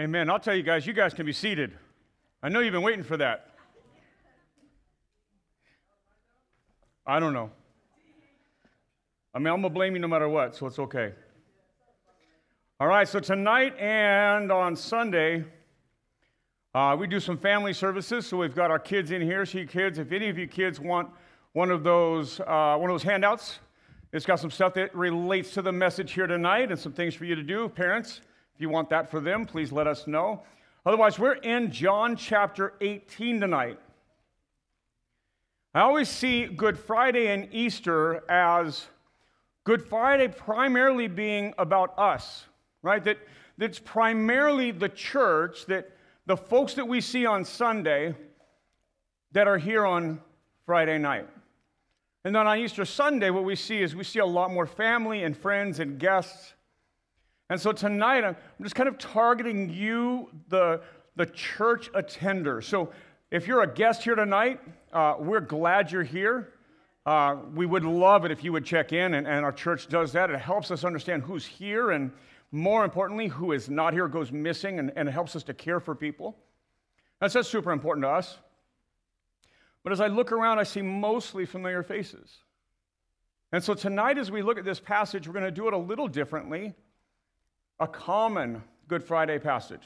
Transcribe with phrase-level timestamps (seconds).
[0.00, 0.30] Amen.
[0.30, 1.76] I'll tell you guys, you guys can be seated.
[2.42, 3.50] I know you've been waiting for that.
[7.06, 7.50] I don't know.
[9.34, 11.12] I mean, I'm going to blame you no matter what, so it's okay.
[12.80, 15.44] All right, so tonight and on Sunday,
[16.74, 18.26] uh, we do some family services.
[18.26, 19.44] So we've got our kids in here.
[19.44, 21.10] See, kids, if any of you kids want
[21.52, 23.58] one of those, uh, one of those handouts,
[24.14, 27.26] it's got some stuff that relates to the message here tonight and some things for
[27.26, 27.68] you to do.
[27.68, 28.22] Parents,
[28.60, 30.42] you want that for them, please let us know.
[30.84, 33.78] Otherwise, we're in John chapter 18 tonight.
[35.74, 38.86] I always see Good Friday and Easter as
[39.64, 42.46] Good Friday primarily being about us,
[42.82, 43.04] right?
[43.04, 43.18] That
[43.60, 45.90] that's primarily the church, that
[46.24, 48.14] the folks that we see on Sunday
[49.32, 50.18] that are here on
[50.64, 51.28] Friday night.
[52.24, 55.24] And then on Easter Sunday, what we see is we see a lot more family
[55.24, 56.54] and friends and guests.
[57.50, 60.80] And so tonight, I'm just kind of targeting you, the,
[61.16, 62.62] the church attender.
[62.62, 62.92] So
[63.32, 64.60] if you're a guest here tonight,
[64.92, 66.54] uh, we're glad you're here.
[67.04, 70.12] Uh, we would love it if you would check in, and, and our church does
[70.12, 70.30] that.
[70.30, 72.12] It helps us understand who's here, and
[72.52, 75.80] more importantly, who is not here, goes missing, and, and it helps us to care
[75.80, 76.36] for people.
[77.20, 78.38] That's, that's super important to us.
[79.82, 82.30] But as I look around, I see mostly familiar faces.
[83.50, 85.78] And so tonight, as we look at this passage, we're going to do it a
[85.78, 86.74] little differently
[87.80, 89.82] a common Good Friday passage.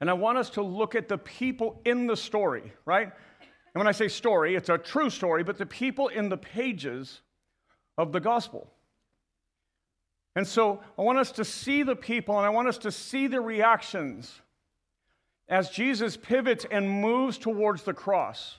[0.00, 3.06] And I want us to look at the people in the story, right?
[3.06, 7.20] And when I say story, it's a true story, but the people in the pages
[7.98, 8.70] of the gospel.
[10.36, 13.26] And so I want us to see the people and I want us to see
[13.26, 14.40] the reactions
[15.48, 18.58] as Jesus pivots and moves towards the cross.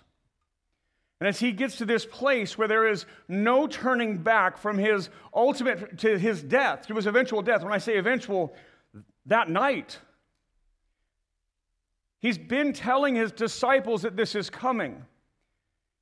[1.19, 5.09] And as he gets to this place where there is no turning back from his
[5.33, 7.63] ultimate to his death, to his eventual death.
[7.63, 8.53] When I say eventual,
[9.25, 9.99] that night.
[12.19, 15.05] He's been telling his disciples that this is coming.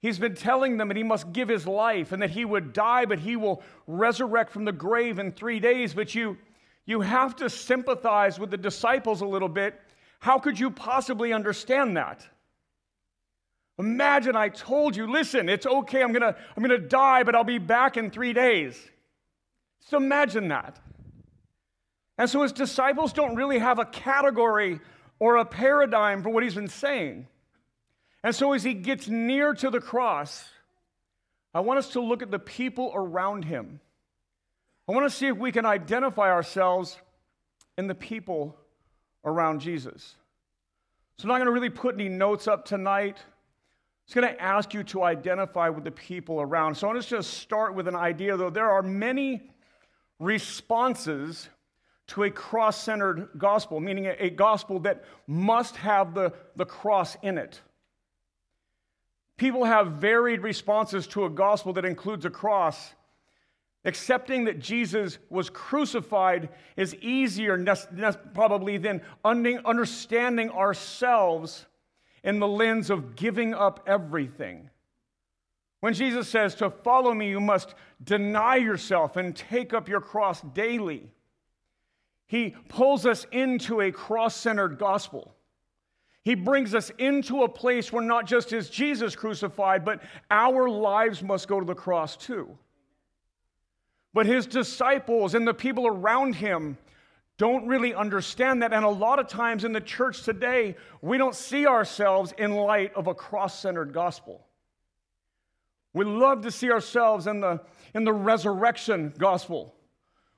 [0.01, 3.05] He's been telling them that he must give his life and that he would die,
[3.05, 5.93] but he will resurrect from the grave in three days.
[5.93, 6.37] But you,
[6.85, 9.79] you have to sympathize with the disciples a little bit
[10.19, 12.25] how could you possibly understand that?
[13.79, 17.57] Imagine I told you, listen, it's okay, I'm gonna, I'm gonna die, but I'll be
[17.57, 18.79] back in three days.
[19.79, 20.79] So imagine that.
[22.17, 24.79] And so his disciples don't really have a category
[25.19, 27.27] or a paradigm for what he's been saying.
[28.23, 30.47] And so as he gets near to the cross,
[31.53, 33.79] I want us to look at the people around him.
[34.87, 36.97] I want to see if we can identify ourselves
[37.77, 38.57] in the people
[39.23, 40.15] around Jesus.
[41.17, 43.19] So, I'm not going to really put any notes up tonight.
[44.13, 46.75] It's going to ask you to identify with the people around.
[46.75, 48.51] So, I want to just start with an idea, though.
[48.51, 49.41] There are many
[50.19, 51.49] responses
[52.09, 57.39] to a cross centered gospel, meaning a, gospel that must have the, the cross in
[57.39, 57.59] it.
[59.37, 62.93] People have varied responses to a gospel that includes a cross.
[63.83, 67.57] Accepting that Jesus was crucified is easier,
[68.35, 71.65] probably, than understanding ourselves
[72.23, 74.69] in the lens of giving up everything.
[75.81, 80.41] When Jesus says, To follow me, you must deny yourself and take up your cross
[80.41, 81.09] daily,
[82.25, 85.35] he pulls us into a cross centered gospel.
[86.23, 90.01] He brings us into a place where not just is Jesus crucified, but
[90.31, 92.57] our lives must go to the cross too.
[94.13, 96.77] But his disciples and the people around him
[97.37, 98.73] don't really understand that.
[98.73, 102.93] And a lot of times in the church today, we don't see ourselves in light
[102.93, 104.45] of a cross centered gospel.
[105.93, 107.61] We love to see ourselves in the,
[107.93, 109.75] in the resurrection gospel.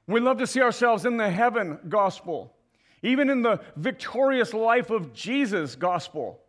[0.08, 2.56] We love to see ourselves in the heaven gospel,
[3.02, 6.42] even in the victorious life of Jesus gospel,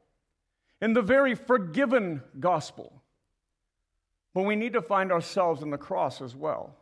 [0.83, 3.03] in the very forgiven gospel.
[4.35, 6.77] But we need to find ourselves in the cross as well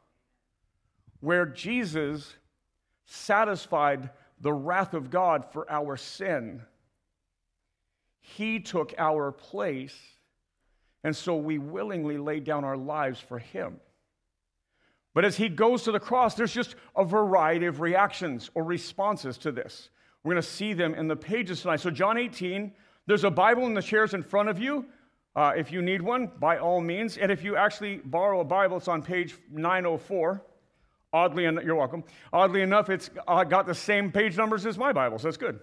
[1.25, 2.35] where Jesus
[3.06, 4.11] satisfied
[4.41, 6.62] the wrath of God for our sin.
[8.21, 9.97] He took our place,
[11.03, 13.81] and so we willingly laid down our lives for Him.
[15.15, 19.39] But as He goes to the cross, there's just a variety of reactions or responses
[19.39, 19.91] to this.
[20.23, 21.81] We're going to see them in the pages tonight.
[21.81, 22.73] So, John 18,
[23.07, 24.87] there's a Bible in the chairs in front of you.
[25.37, 27.19] Uh, if you need one, by all means.
[27.19, 30.43] And if you actually borrow a Bible, it's on page 904.
[31.14, 32.02] Oddly enough, you're welcome.
[32.32, 35.61] Oddly enough, it's uh, got the same page numbers as my Bible, so that's good.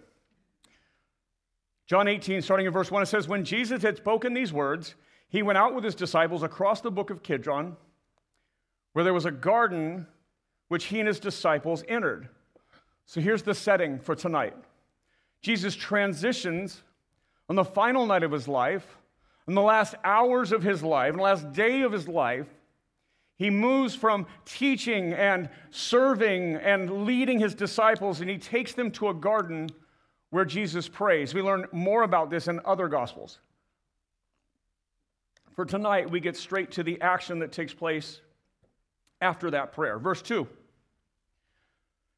[1.88, 4.96] John 18, starting in verse 1, it says, When Jesus had spoken these words,
[5.28, 7.76] he went out with his disciples across the brook of Kidron,
[8.94, 10.08] where there was a garden
[10.70, 12.30] which he and his disciples entered.
[13.06, 14.56] So here's the setting for tonight
[15.42, 16.82] Jesus transitions
[17.50, 18.88] on the final night of his life,
[19.50, 22.48] in the last hours of his life, in the last day of his life.
[23.42, 29.10] He moves from teaching and serving and leading his disciples, and he takes them to
[29.10, 29.72] a garden
[30.30, 31.34] where Jesus prays.
[31.34, 33.40] We learn more about this in other gospels.
[35.56, 38.22] For tonight, we get straight to the action that takes place
[39.22, 39.98] after that prayer.
[39.98, 40.48] Verse 2.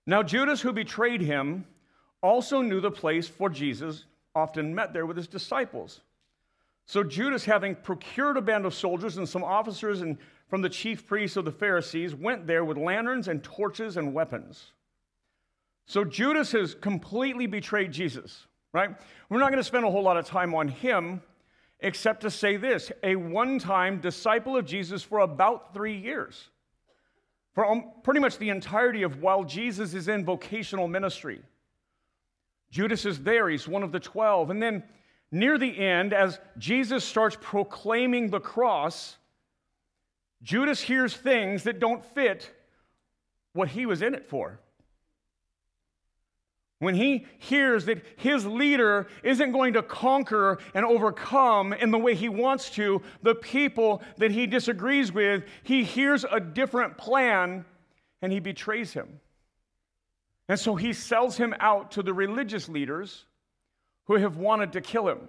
[0.05, 1.63] Now, Judas, who betrayed him,
[2.21, 4.03] also knew the place for Jesus,
[4.35, 6.01] often met there with his disciples.
[6.85, 11.07] So, Judas, having procured a band of soldiers and some officers and from the chief
[11.07, 14.73] priests of the Pharisees, went there with lanterns and torches and weapons.
[15.85, 18.95] So, Judas has completely betrayed Jesus, right?
[19.29, 21.21] We're not going to spend a whole lot of time on him,
[21.79, 26.49] except to say this a one time disciple of Jesus for about three years
[27.53, 31.41] for um, pretty much the entirety of while Jesus is in vocational ministry.
[32.71, 34.49] Judas is there, he's one of the 12.
[34.49, 34.83] And then
[35.33, 39.17] near the end, as Jesus starts proclaiming the cross,
[40.41, 42.49] Judas hears things that don't fit
[43.51, 44.59] what he was in it for
[46.83, 52.13] when he hears that his leader isn't going to conquer and overcome in the way
[52.13, 57.63] he wants to the people that he disagrees with, he hears a different plan
[58.21, 59.21] and he betrays him.
[60.49, 63.25] And so he sells him out to the religious leaders
[64.05, 65.19] who have wanted to kill him.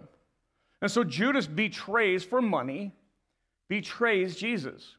[0.80, 2.92] And so Judas betrays for money,
[3.68, 4.96] betrays Jesus.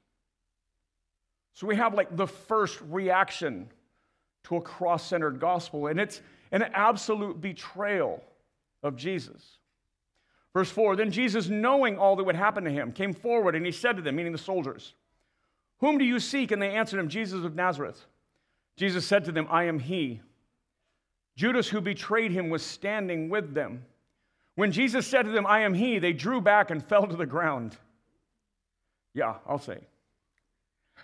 [1.53, 3.69] So we have like the first reaction
[4.43, 5.87] to a cross centered gospel.
[5.87, 8.23] And it's an absolute betrayal
[8.83, 9.57] of Jesus.
[10.53, 13.71] Verse 4 Then Jesus, knowing all that would happen to him, came forward and he
[13.71, 14.93] said to them, meaning the soldiers,
[15.79, 16.51] Whom do you seek?
[16.51, 18.05] And they answered him, Jesus of Nazareth.
[18.77, 20.21] Jesus said to them, I am he.
[21.35, 23.85] Judas, who betrayed him, was standing with them.
[24.55, 27.25] When Jesus said to them, I am he, they drew back and fell to the
[27.25, 27.77] ground.
[29.13, 29.79] Yeah, I'll say.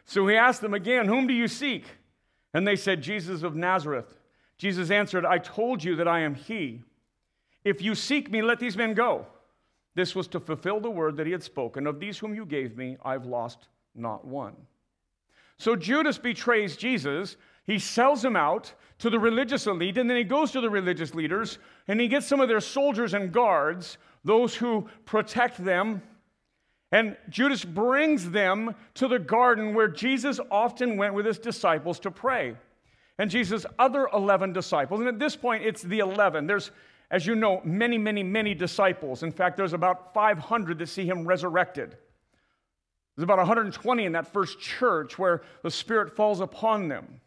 [0.05, 1.85] So he asked them again, Whom do you seek?
[2.53, 4.17] And they said, Jesus of Nazareth.
[4.57, 6.83] Jesus answered, I told you that I am he.
[7.63, 9.25] If you seek me, let these men go.
[9.95, 12.77] This was to fulfill the word that he had spoken Of these whom you gave
[12.77, 14.55] me, I've lost not one.
[15.57, 17.37] So Judas betrays Jesus.
[17.65, 21.13] He sells him out to the religious elite, and then he goes to the religious
[21.13, 26.01] leaders and he gets some of their soldiers and guards, those who protect them.
[26.91, 32.11] And Judas brings them to the garden where Jesus often went with his disciples to
[32.11, 32.55] pray
[33.21, 34.99] and Jesus' other 11 disciples.
[34.99, 36.47] And at this point, it's the 11.
[36.47, 36.71] There's,
[37.11, 39.21] as you know, many, many, many disciples.
[39.21, 41.95] In fact, there's about 500 that see him resurrected.
[43.15, 47.21] There's about 120 in that first church where the Spirit falls upon them.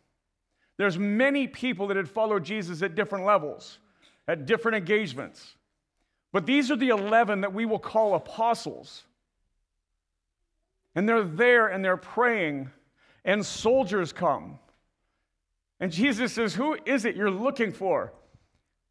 [0.76, 3.78] There's many people that had followed Jesus at different levels,
[4.26, 5.54] at different engagements.
[6.32, 9.04] But these are the 11 that we will call apostles.
[10.94, 12.70] And they're there and they're praying,
[13.24, 14.58] and soldiers come.
[15.80, 18.12] And Jesus says, Who is it you're looking for?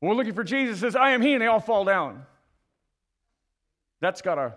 [0.01, 2.25] we're looking for Jesus, says, I am he, and they all fall down.
[4.01, 4.55] That's got to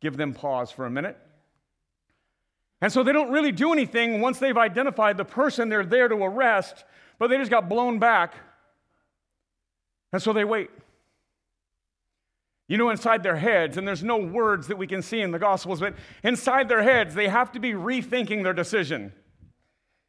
[0.00, 1.16] give them pause for a minute.
[2.80, 6.14] And so they don't really do anything once they've identified the person they're there to
[6.14, 6.84] arrest,
[7.18, 8.34] but they just got blown back.
[10.12, 10.70] And so they wait.
[12.68, 15.38] You know, inside their heads, and there's no words that we can see in the
[15.38, 19.12] Gospels, but inside their heads, they have to be rethinking their decision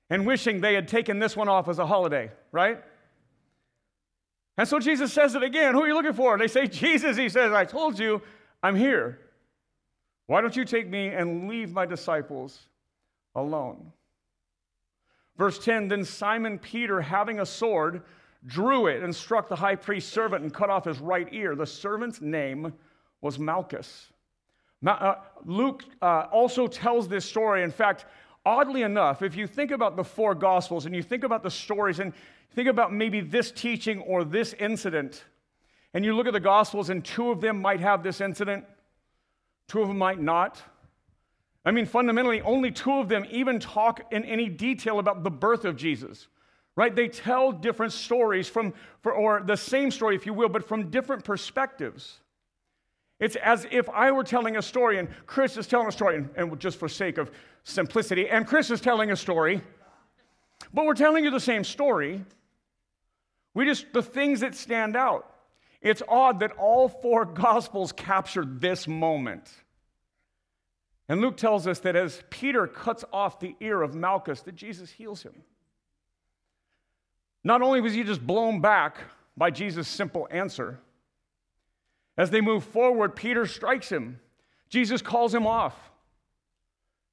[0.10, 2.82] and wishing they had taken this one off as a holiday, right?
[4.58, 5.74] And so Jesus says it again.
[5.74, 6.34] Who are you looking for?
[6.34, 7.18] And they say, Jesus.
[7.18, 8.22] He says, I told you,
[8.62, 9.20] I'm here.
[10.32, 12.68] Why don't you take me and leave my disciples
[13.36, 13.92] alone?
[15.38, 18.04] Verse 10 Then Simon Peter, having a sword,
[18.46, 21.54] drew it and struck the high priest's servant and cut off his right ear.
[21.54, 22.72] The servant's name
[23.20, 24.08] was Malchus.
[24.88, 27.64] Uh, Luke uh, also tells this story.
[27.64, 28.06] In fact,
[28.46, 32.00] Oddly enough, if you think about the four Gospels and you think about the stories
[32.00, 32.12] and
[32.56, 35.26] think about maybe this teaching or this incident,
[35.94, 38.66] and you look at the Gospels and two of them might have this incident,
[39.68, 40.62] two of them might not.
[41.64, 45.64] I mean, fundamentally, only two of them even talk in any detail about the birth
[45.64, 46.28] of Jesus,
[46.76, 46.96] right?
[46.96, 50.90] They tell different stories from, for, or the same story, if you will, but from
[50.90, 52.20] different perspectives.
[53.20, 56.30] It's as if I were telling a story and Chris is telling a story, and,
[56.36, 57.30] and just for sake of
[57.64, 59.62] simplicity, and Chris is telling a story,
[60.74, 62.26] but we're telling you the same story.
[63.54, 65.31] We just, the things that stand out.
[65.82, 69.50] It's odd that all four gospels capture this moment.
[71.10, 74.92] And Luke tells us that as Peter cuts off the ear of Malchus, that Jesus
[74.92, 75.44] heals him.
[77.44, 78.98] Not only was he just blown back
[79.36, 80.80] by Jesus' simple answer,
[82.18, 84.20] as they move forward, Peter strikes him.
[84.70, 85.76] Jesus calls him off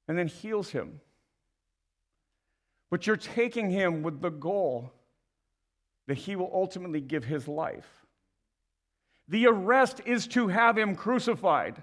[0.07, 1.01] and then heals him.
[2.89, 4.91] But you're taking him with the goal
[6.07, 7.98] that he will ultimately give his life.
[9.29, 11.81] The arrest is to have him crucified.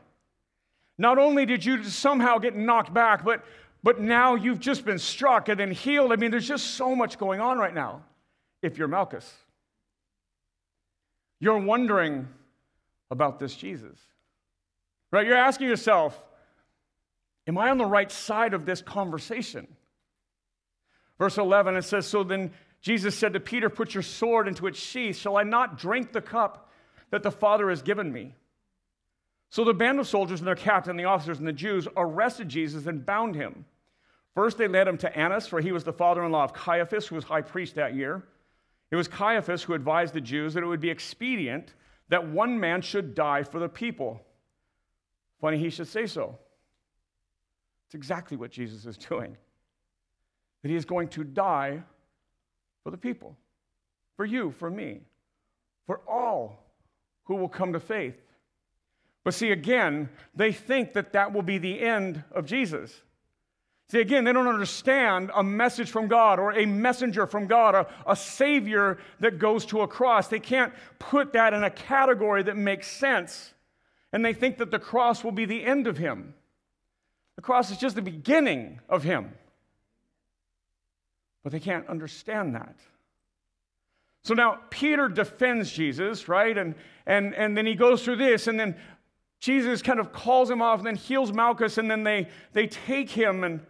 [0.98, 3.44] Not only did you somehow get knocked back, but,
[3.82, 6.12] but now you've just been struck and then healed.
[6.12, 8.02] I mean, there's just so much going on right now
[8.62, 9.32] if you're Malchus.
[11.38, 12.26] You're wondering
[13.10, 13.98] about this Jesus.
[15.12, 15.26] Right?
[15.26, 16.20] You're asking yourself,
[17.46, 19.68] am I on the right side of this conversation?
[21.18, 22.50] Verse 11, it says, So then
[22.80, 25.16] Jesus said to Peter, Put your sword into its sheath.
[25.16, 26.65] Shall I not drink the cup
[27.10, 28.34] that the Father has given me?
[29.50, 32.86] So the band of soldiers and their captain, the officers, and the Jews arrested Jesus
[32.86, 33.64] and bound him.
[34.34, 37.06] First, they led him to Annas, for he was the father in law of Caiaphas,
[37.06, 38.22] who was high priest that year.
[38.90, 41.74] It was Caiaphas who advised the Jews that it would be expedient
[42.08, 44.20] that one man should die for the people.
[45.40, 46.38] Funny he should say so.
[47.86, 49.36] It's exactly what Jesus is doing
[50.62, 51.82] that he is going to die
[52.82, 53.36] for the people,
[54.16, 55.00] for you, for me,
[55.86, 56.65] for all
[57.26, 58.16] who will come to faith.
[59.24, 63.02] But see, again, they think that that will be the end of Jesus.
[63.88, 67.86] See, again, they don't understand a message from God or a messenger from God, a,
[68.06, 70.26] a Savior that goes to a cross.
[70.26, 73.52] They can't put that in a category that makes sense.
[74.12, 76.34] And they think that the cross will be the end of Him.
[77.36, 79.32] The cross is just the beginning of Him.
[81.44, 82.76] But they can't understand that.
[84.26, 86.58] So now Peter defends Jesus, right?
[86.58, 86.74] And,
[87.06, 88.74] and, and then he goes through this, and then
[89.38, 93.08] Jesus kind of calls him off and then heals Malchus, and then they, they take
[93.08, 93.60] him, and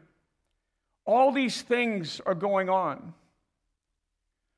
[1.05, 3.13] all these things are going on.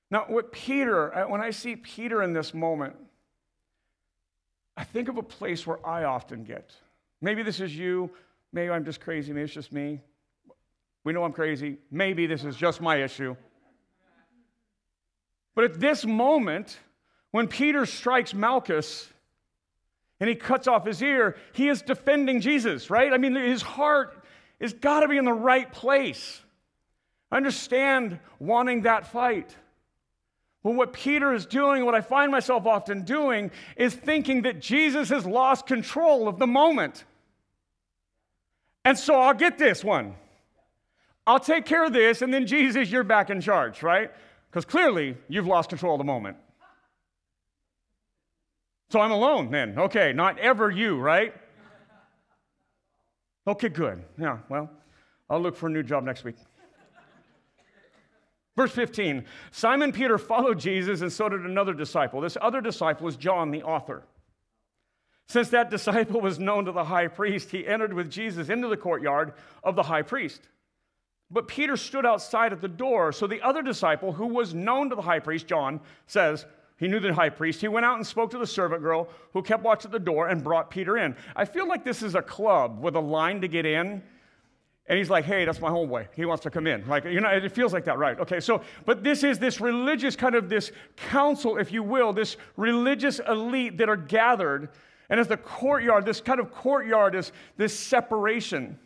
[0.08, 2.94] Now, what Peter, when I see Peter in this moment,
[4.76, 6.76] I think of a place where I often get.
[7.20, 8.08] Maybe this is you,
[8.52, 10.00] maybe I'm just crazy, maybe it's just me.
[11.02, 11.78] We know I'm crazy.
[11.90, 13.34] Maybe this is just my issue.
[15.58, 16.78] But at this moment,
[17.32, 19.08] when Peter strikes Malchus
[20.20, 23.12] and he cuts off his ear, he is defending Jesus, right?
[23.12, 24.22] I mean, his heart
[24.60, 26.40] has got to be in the right place.
[27.32, 29.52] I understand wanting that fight.
[30.62, 35.08] But what Peter is doing, what I find myself often doing, is thinking that Jesus
[35.08, 37.02] has lost control of the moment.
[38.84, 40.14] And so I'll get this one.
[41.26, 44.12] I'll take care of this, and then Jesus, you're back in charge, right?
[44.50, 46.36] Because clearly you've lost control of the moment.
[48.90, 49.78] So I'm alone then.
[49.78, 51.34] Okay, not ever you, right?
[53.46, 54.02] Okay, good.
[54.18, 54.70] Yeah, well,
[55.28, 56.36] I'll look for a new job next week.
[58.56, 62.20] Verse 15 Simon Peter followed Jesus, and so did another disciple.
[62.20, 64.02] This other disciple was John, the author.
[65.28, 68.78] Since that disciple was known to the high priest, he entered with Jesus into the
[68.78, 70.48] courtyard of the high priest.
[71.30, 73.12] But Peter stood outside at the door.
[73.12, 76.46] So the other disciple, who was known to the high priest, John, says,
[76.78, 77.60] he knew the high priest.
[77.60, 80.28] He went out and spoke to the servant girl who kept watch at the door
[80.28, 81.16] and brought Peter in.
[81.34, 84.02] I feel like this is a club with a line to get in.
[84.86, 86.08] And he's like, hey, that's my homeboy.
[86.16, 86.86] He wants to come in.
[86.88, 88.18] Like, you know, it feels like that, right?
[88.20, 92.38] Okay, so, but this is this religious kind of this council, if you will, this
[92.56, 94.70] religious elite that are gathered.
[95.10, 98.78] And as the courtyard, this kind of courtyard is this separation.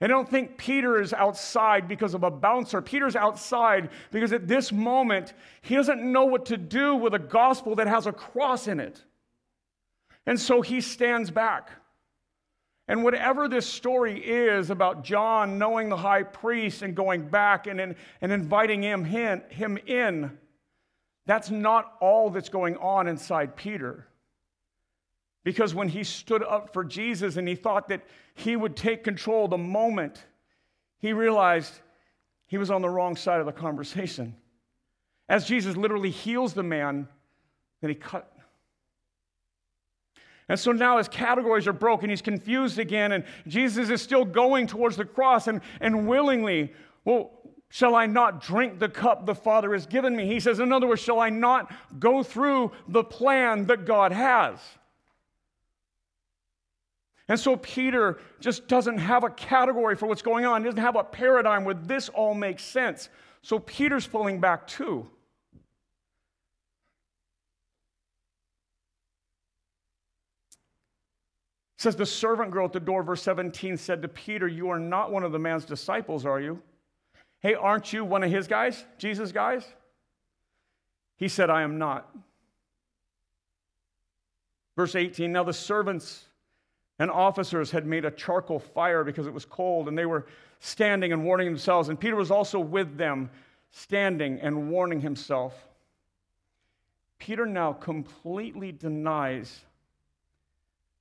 [0.00, 2.80] And I don't think Peter is outside because of a bouncer.
[2.80, 7.74] Peter's outside because at this moment, he doesn't know what to do with a gospel
[7.76, 9.04] that has a cross in it.
[10.26, 11.70] And so he stands back.
[12.88, 17.80] And whatever this story is about John knowing the high priest and going back and,
[17.80, 20.38] and inviting him in, him in,
[21.26, 24.06] that's not all that's going on inside Peter.
[25.42, 28.02] Because when he stood up for Jesus and he thought that
[28.34, 30.24] he would take control the moment,
[30.98, 31.80] he realized
[32.46, 34.34] he was on the wrong side of the conversation.
[35.28, 37.08] As Jesus literally heals the man,
[37.80, 38.30] then he cut.
[40.48, 42.10] And so now his categories are broken.
[42.10, 46.72] He's confused again, and Jesus is still going towards the cross and, and willingly,
[47.04, 47.30] well,
[47.68, 50.26] shall I not drink the cup the Father has given me?
[50.26, 54.58] He says, in other words, shall I not go through the plan that God has?
[57.30, 60.62] And so Peter just doesn't have a category for what's going on.
[60.62, 63.08] He doesn't have a paradigm where this all makes sense.
[63.40, 65.08] So Peter's pulling back too.
[71.76, 74.80] It says the servant girl at the door, verse 17, said to Peter, You are
[74.80, 76.60] not one of the man's disciples, are you?
[77.38, 79.64] Hey, aren't you one of his guys, Jesus' guys?
[81.16, 82.12] He said, I am not.
[84.76, 86.24] Verse 18 Now the servants
[87.00, 90.26] and officers had made a charcoal fire because it was cold, and they were
[90.60, 91.88] standing and warming themselves.
[91.88, 93.30] And Peter was also with them,
[93.70, 95.54] standing and warning himself.
[97.18, 99.60] Peter now completely denies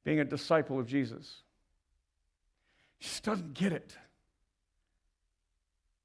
[0.05, 1.41] being a disciple of Jesus.
[2.97, 3.97] He just doesn't get it.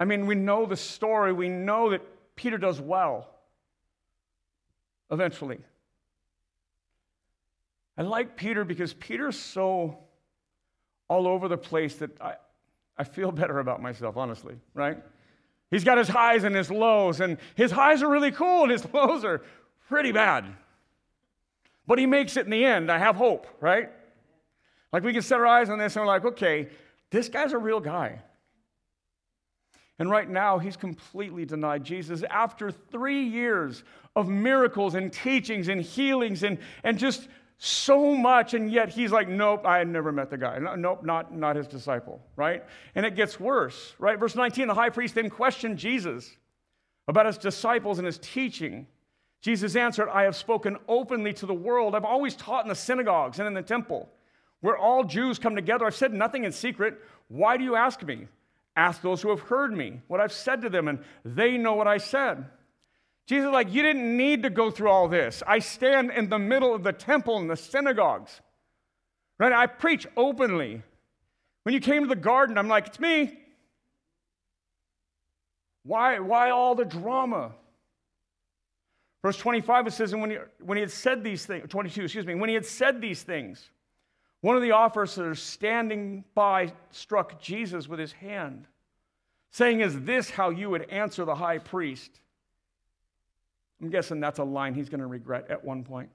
[0.00, 2.02] I mean, we know the story, we know that
[2.34, 3.28] Peter does well
[5.12, 5.58] eventually.
[7.96, 9.98] I like Peter because Peter's so
[11.08, 12.34] all over the place that I,
[12.98, 14.98] I feel better about myself, honestly, right?
[15.70, 18.86] He's got his highs and his lows, and his highs are really cool, and his
[18.92, 19.42] lows are
[19.88, 20.44] pretty bad.
[21.86, 22.90] But he makes it in the end.
[22.90, 23.90] I have hope, right?
[24.92, 26.68] Like we can set our eyes on this and we're like, okay,
[27.10, 28.22] this guy's a real guy.
[29.98, 33.84] And right now, he's completely denied Jesus after three years
[34.16, 39.28] of miracles and teachings and healings and, and just so much, and yet he's like,
[39.28, 40.58] nope, I never met the guy.
[40.76, 42.64] nope, not, not his disciple, right?
[42.94, 44.18] And it gets worse, right?
[44.18, 46.36] Verse 19 the high priest then questioned Jesus
[47.08, 48.86] about his disciples and his teaching.
[49.40, 51.94] Jesus answered, I have spoken openly to the world.
[51.94, 54.08] I've always taught in the synagogues and in the temple,
[54.60, 55.86] where all Jews come together.
[55.86, 56.98] I've said nothing in secret.
[57.28, 58.26] Why do you ask me?
[58.76, 61.86] Ask those who have heard me what I've said to them, and they know what
[61.86, 62.44] I said.
[63.26, 65.42] Jesus like, You didn't need to go through all this.
[65.46, 68.40] I stand in the middle of the temple and the synagogues.
[69.38, 69.52] Right?
[69.52, 70.82] I preach openly.
[71.62, 73.38] When you came to the garden, I'm like, It's me.
[75.84, 77.52] Why, why all the drama?
[79.22, 82.26] Verse 25, it says, And when he, when he had said these things, 22, excuse
[82.26, 83.70] me, when he had said these things,
[84.42, 88.66] one of the officers standing by struck Jesus with his hand,
[89.50, 92.20] saying, Is this how you would answer the high priest?
[93.84, 96.08] I'm guessing that's a line he's going to regret at one point.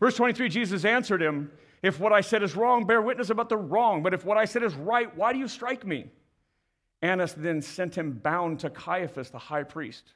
[0.00, 3.56] Verse 23 Jesus answered him, If what I said is wrong, bear witness about the
[3.56, 4.02] wrong.
[4.02, 6.10] But if what I said is right, why do you strike me?
[7.02, 10.12] Annas then sent him bound to Caiaphas, the high priest.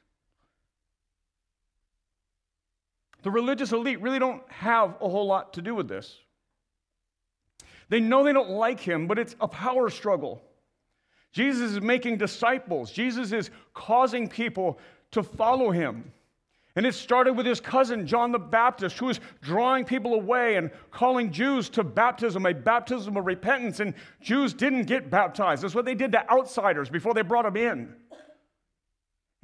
[3.23, 6.17] The religious elite really don't have a whole lot to do with this.
[7.87, 10.41] They know they don't like him, but it's a power struggle.
[11.31, 14.79] Jesus is making disciples, Jesus is causing people
[15.11, 16.11] to follow him.
[16.75, 20.71] And it started with his cousin, John the Baptist, who was drawing people away and
[20.89, 23.81] calling Jews to baptism, a baptism of repentance.
[23.81, 25.63] And Jews didn't get baptized.
[25.63, 27.93] That's what they did to outsiders before they brought them in.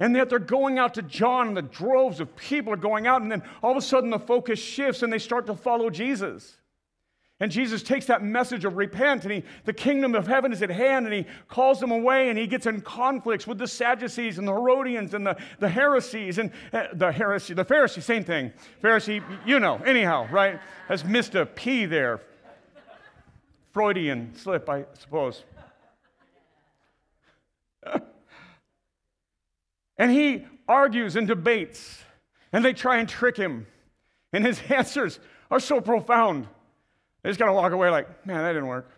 [0.00, 3.20] And yet they're going out to John, and the droves of people are going out.
[3.20, 6.56] And then all of a sudden the focus shifts and they start to follow Jesus.
[7.40, 10.70] And Jesus takes that message of repent, and he, the kingdom of heaven is at
[10.70, 14.48] hand, and he calls them away, and he gets in conflicts with the Sadducees and
[14.48, 18.52] the Herodians and the, the heresies and uh, the heresy, the Pharisee, same thing.
[18.82, 20.58] Pharisee, you know, anyhow, right?
[20.88, 22.20] Has missed a P there.
[23.72, 25.44] Freudian slip, I suppose.
[29.96, 32.02] and he argues and debates,
[32.52, 33.68] and they try and trick him,
[34.32, 35.20] and his answers
[35.52, 36.48] are so profound.
[37.22, 38.90] They just got to walk away like, man, that didn't work.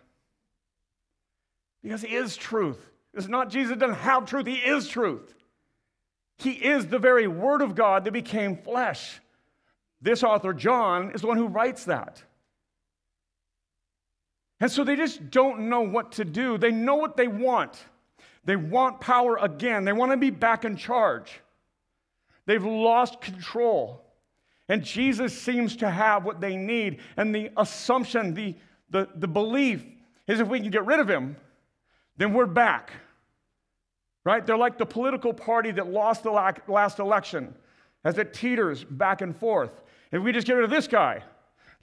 [1.83, 2.79] Because he is truth.
[3.13, 5.33] It's not Jesus doesn't have truth, he is truth.
[6.37, 9.19] He is the very word of God that became flesh.
[10.01, 12.23] This author, John, is the one who writes that.
[14.59, 16.57] And so they just don't know what to do.
[16.57, 17.83] They know what they want.
[18.45, 19.85] They want power again.
[19.85, 21.41] They want to be back in charge.
[22.45, 24.03] They've lost control.
[24.71, 27.01] And Jesus seems to have what they need.
[27.17, 28.55] And the assumption, the,
[28.89, 29.83] the, the belief
[30.27, 31.35] is if we can get rid of him,
[32.15, 32.93] then we're back.
[34.23, 34.45] Right?
[34.45, 37.53] They're like the political party that lost the last election
[38.05, 39.81] as it teeters back and forth.
[40.09, 41.21] If we just get rid of this guy,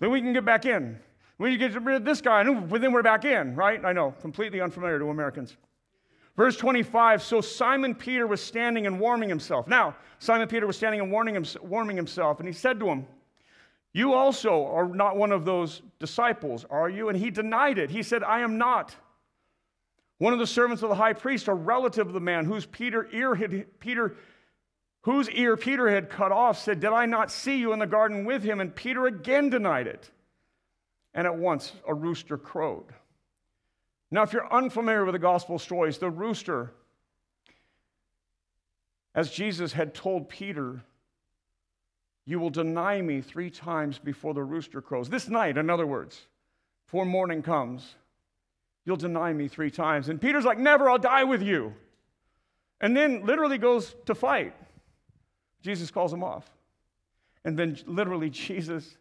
[0.01, 0.99] then we can get back in.
[1.37, 3.85] We get rid of this guy, and then we're back in, right?
[3.85, 5.59] I know, completely unfamiliar to Americans.
[6.39, 9.67] Verse 25 So Simon Peter was standing and warming himself.
[9.67, 13.07] Now, Simon Peter was standing and warming, him, warming himself, and he said to him,
[13.93, 17.09] You also are not one of those disciples, are you?
[17.09, 17.91] And he denied it.
[17.91, 18.95] He said, I am not.
[20.19, 23.09] One of the servants of the high priest, a relative of the man whose Peter
[23.13, 24.15] ear had, Peter,
[25.03, 28.25] whose ear Peter had cut off, said, Did I not see you in the garden
[28.25, 28.61] with him?
[28.61, 30.09] And Peter again denied it.
[31.15, 32.85] And at once a rooster crowed.
[34.11, 36.73] Now, if you're unfamiliar with the gospel stories, the rooster,
[39.15, 40.83] as Jesus had told Peter,
[42.25, 45.09] you will deny me three times before the rooster crows.
[45.09, 46.27] This night, in other words,
[46.87, 47.95] before morning comes,
[48.85, 50.09] you'll deny me three times.
[50.09, 51.75] And Peter's like, Never, I'll die with you.
[52.81, 54.55] And then literally goes to fight.
[55.63, 56.49] Jesus calls him off.
[57.45, 58.97] And then literally, Jesus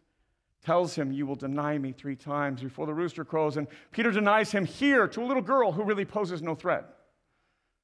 [0.64, 3.56] tells him, You will deny me three times before the rooster crows.
[3.56, 6.84] And Peter denies him here to a little girl who really poses no threat.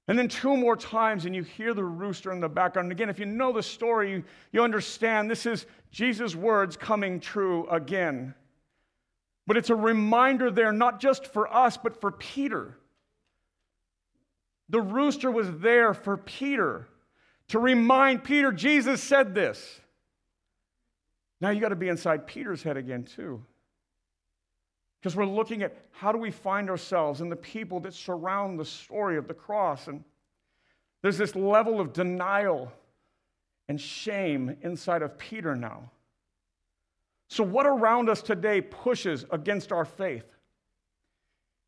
[0.07, 2.87] And then two more times, and you hear the rooster in the background.
[2.87, 7.21] And again, if you know the story, you, you understand this is Jesus' words coming
[7.21, 8.35] true again.
[9.47, 12.77] But it's a reminder there, not just for us, but for Peter.
[14.69, 16.89] The rooster was there for Peter
[17.49, 19.81] to remind Peter Jesus said this.
[21.45, 23.45] Now you got to be inside Peter's head again, too.
[24.99, 28.65] Because we're looking at how do we find ourselves in the people that surround the
[28.65, 29.87] story of the cross.
[29.87, 30.03] And
[31.03, 32.73] there's this level of denial
[33.69, 35.91] and shame inside of Peter now.
[37.29, 40.25] So, what around us today pushes against our faith?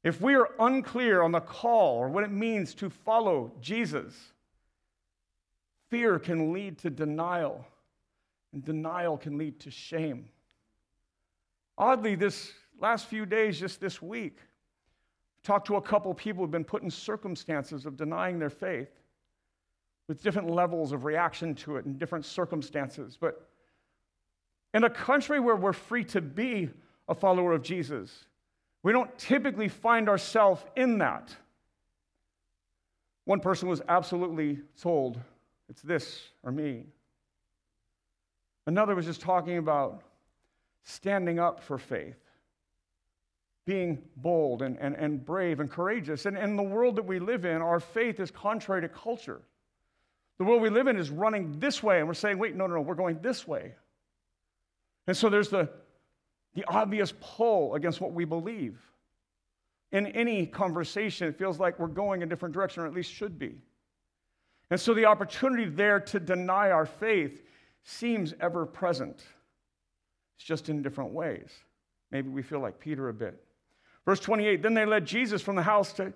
[0.03, 4.15] If we are unclear on the call or what it means to follow Jesus,
[5.91, 7.67] fear can lead to denial,
[8.57, 10.31] and denial can lead to shame.
[11.77, 14.38] Oddly, this last few days, just this week,
[15.42, 18.88] talked to a couple people who've been put in circumstances of denying their faith
[20.09, 23.19] with different levels of reaction to it and different circumstances.
[23.21, 23.47] But
[24.73, 26.71] in a country where we're free to be
[27.09, 28.25] a follower of Jesus,
[28.83, 31.37] we don't typically find ourselves in that.
[33.27, 35.21] One person was absolutely told,
[35.69, 36.87] it's this or me.
[38.66, 40.02] Another was just talking about
[40.83, 42.16] standing up for faith
[43.66, 46.24] being bold and, and, and brave and courageous.
[46.24, 49.42] And in the world that we live in, our faith is contrary to culture.
[50.38, 52.76] The world we live in is running this way, and we're saying, wait, no, no,
[52.76, 53.74] no, we're going this way.
[55.09, 55.68] And so there's the,
[56.55, 58.79] the obvious pull against what we believe.
[59.92, 63.38] In any conversation, it feels like we're going a different direction, or at least should
[63.38, 63.57] be.
[64.70, 67.42] And so the opportunity there to deny our faith
[67.87, 69.22] seems ever present.
[70.37, 71.51] It's just in different ways.
[72.11, 73.42] Maybe we feel like Peter a bit.
[74.05, 76.12] Verse 28 Then they led Jesus from the house to,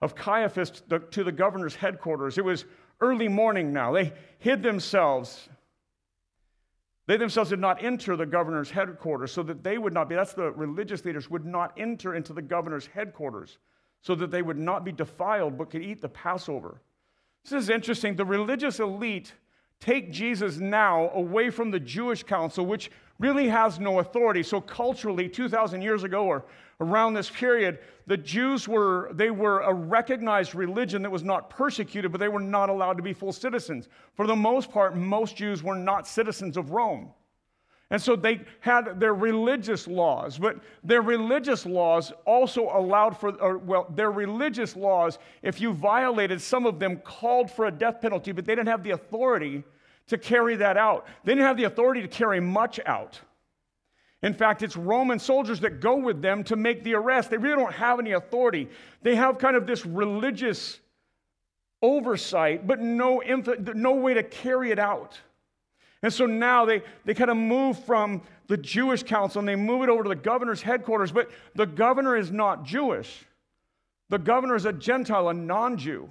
[0.00, 2.38] of Caiaphas to the, to the governor's headquarters.
[2.38, 2.66] It was
[3.00, 3.92] early morning now.
[3.92, 5.48] They hid themselves.
[7.06, 10.32] They themselves did not enter the governor's headquarters so that they would not be, that's
[10.32, 13.58] the religious leaders, would not enter into the governor's headquarters
[14.00, 16.80] so that they would not be defiled but could eat the Passover.
[17.44, 18.16] This is interesting.
[18.16, 19.34] The religious elite
[19.84, 24.42] take Jesus now away from the Jewish council, which really has no authority.
[24.42, 26.44] So culturally, 2,000 years ago or
[26.80, 32.12] around this period, the Jews were, they were a recognized religion that was not persecuted,
[32.12, 33.88] but they were not allowed to be full citizens.
[34.14, 37.10] For the most part, most Jews were not citizens of Rome.
[37.90, 43.58] And so they had their religious laws, but their religious laws also allowed for, or,
[43.58, 48.32] well, their religious laws, if you violated some of them, called for a death penalty,
[48.32, 49.62] but they didn't have the authority
[50.08, 51.06] to carry that out.
[51.24, 53.20] They didn't have the authority to carry much out.
[54.22, 57.30] In fact, it's Roman soldiers that go with them to make the arrest.
[57.30, 58.68] They really don't have any authority.
[59.02, 60.80] They have kind of this religious
[61.82, 63.22] oversight, but no,
[63.74, 65.20] no way to carry it out.
[66.02, 69.82] And so now they, they kind of move from the Jewish council and they move
[69.82, 73.26] it over to the governor's headquarters, but the governor is not Jewish.
[74.08, 76.10] The governor is a Gentile, a non Jew.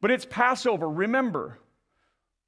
[0.00, 1.58] But it's Passover, remember.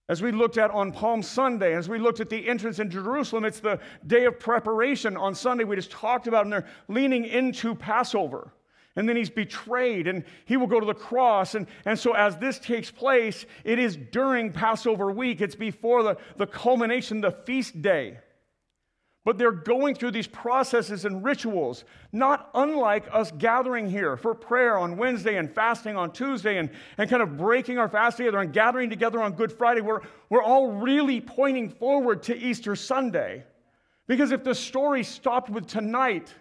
[0.09, 3.45] As we looked at on Palm Sunday, as we looked at the entrance in Jerusalem,
[3.45, 5.65] it's the day of preparation on Sunday.
[5.65, 8.51] We just talked about, and they're leaning into Passover.
[8.97, 11.55] And then he's betrayed, and he will go to the cross.
[11.55, 16.17] And, and so, as this takes place, it is during Passover week, it's before the,
[16.39, 18.19] the culmination, the feast day.
[19.25, 24.79] But they're going through these processes and rituals, not unlike us gathering here for prayer
[24.79, 28.53] on Wednesday and fasting on Tuesday and, and kind of breaking our fast together and
[28.53, 29.81] gathering together on Good Friday.
[29.83, 30.01] We're,
[30.31, 33.45] we're all really pointing forward to Easter Sunday.
[34.07, 36.35] Because if the story stopped with tonight,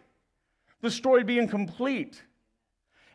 [0.81, 2.23] the story would be incomplete.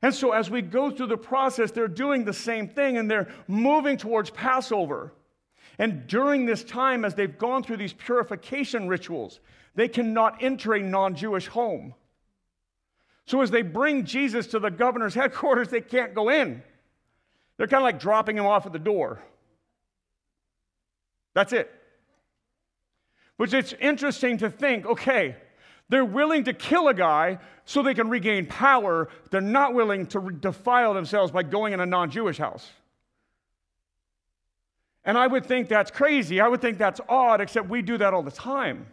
[0.02, 3.32] And so, as we go through the process, they're doing the same thing and they're
[3.46, 5.14] moving towards Passover.
[5.82, 9.40] And during this time, as they've gone through these purification rituals,
[9.74, 11.94] they cannot enter a non Jewish home.
[13.26, 16.62] So as they bring Jesus to the governor's headquarters, they can't go in.
[17.56, 19.24] They're kind of like dropping him off at the door.
[21.34, 21.68] That's it.
[23.36, 25.34] Which it's interesting to think okay,
[25.88, 29.08] they're willing to kill a guy so they can regain power.
[29.32, 32.70] They're not willing to defile themselves by going in a non Jewish house.
[35.04, 36.40] And I would think that's crazy.
[36.40, 38.86] I would think that's odd, except we do that all the time.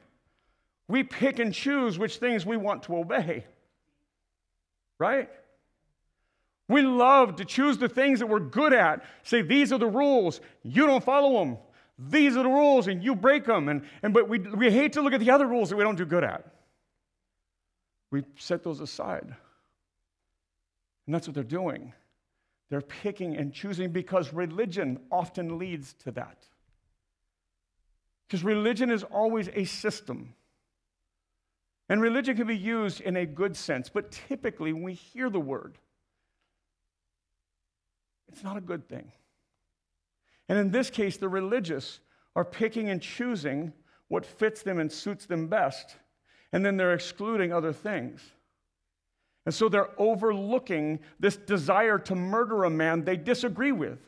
[0.88, 3.46] We pick and choose which things we want to obey.
[4.98, 5.30] Right?
[6.68, 9.04] We love to choose the things that we're good at.
[9.24, 10.42] Say, these are the rules.
[10.64, 11.58] You don't follow them.
[11.98, 13.70] these are the rules and you break them.
[13.70, 15.98] And, and but we, we hate to look at the other rules that we don't
[15.98, 16.46] do good at.
[18.12, 19.36] We set those aside.
[21.06, 21.94] And that's what they're doing.
[22.70, 26.46] They're picking and choosing because religion often leads to that.
[28.28, 30.36] Because religion is always a system.
[31.90, 35.40] And religion can be used in a good sense, but typically when we hear the
[35.40, 35.80] word,
[38.32, 39.12] it's not a good thing.
[40.48, 42.00] And in this case, the religious
[42.36, 43.74] are picking and choosing
[44.08, 45.96] what fits them and suits them best,
[46.54, 48.22] and then they're excluding other things.
[49.46, 54.00] And so they're overlooking this desire to murder a man they disagree with.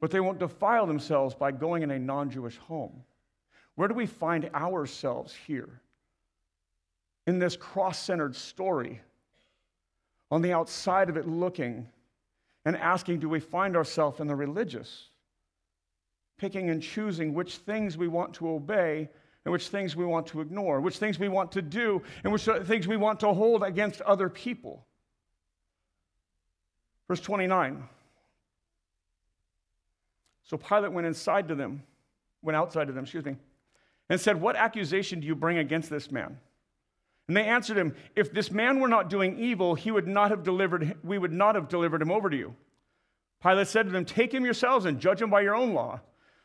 [0.00, 3.02] But they won't defile themselves by going in a non Jewish home.
[3.74, 5.80] Where do we find ourselves here?
[7.26, 9.00] In this cross centered story,
[10.30, 11.88] on the outside of it looking
[12.64, 15.08] and asking, do we find ourselves in the religious?
[16.38, 19.08] Picking and choosing which things we want to obey
[19.44, 22.48] and which things we want to ignore, which things we want to do, and which
[22.64, 24.84] things we want to hold against other people.
[27.08, 27.84] Verse 29.
[30.44, 31.82] So Pilate went inside to them,
[32.42, 33.36] went outside to them, excuse me,
[34.08, 36.38] and said, What accusation do you bring against this man?
[37.28, 40.42] And they answered him, If this man were not doing evil, he would not have
[40.42, 42.54] delivered, we would not have delivered him over to you.
[43.42, 46.00] Pilate said to them, Take him yourselves and judge him by your own law.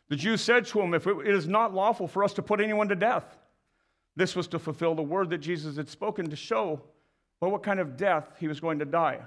[0.09, 2.89] The Jews said to him, If it is not lawful for us to put anyone
[2.89, 3.37] to death,
[4.15, 6.81] this was to fulfill the word that Jesus had spoken to show
[7.39, 9.21] well, what kind of death he was going to die.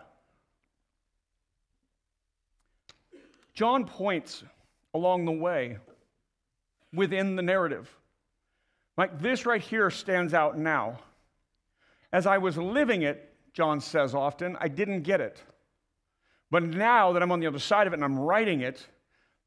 [3.55, 4.45] John points
[4.95, 5.79] along the way
[6.92, 7.90] within the narrative.
[8.97, 10.99] Like this right here stands out now.
[12.12, 15.42] As I was living it, John says often, I didn't get it.
[16.51, 18.87] But now that I'm on the other side of it and I'm writing it,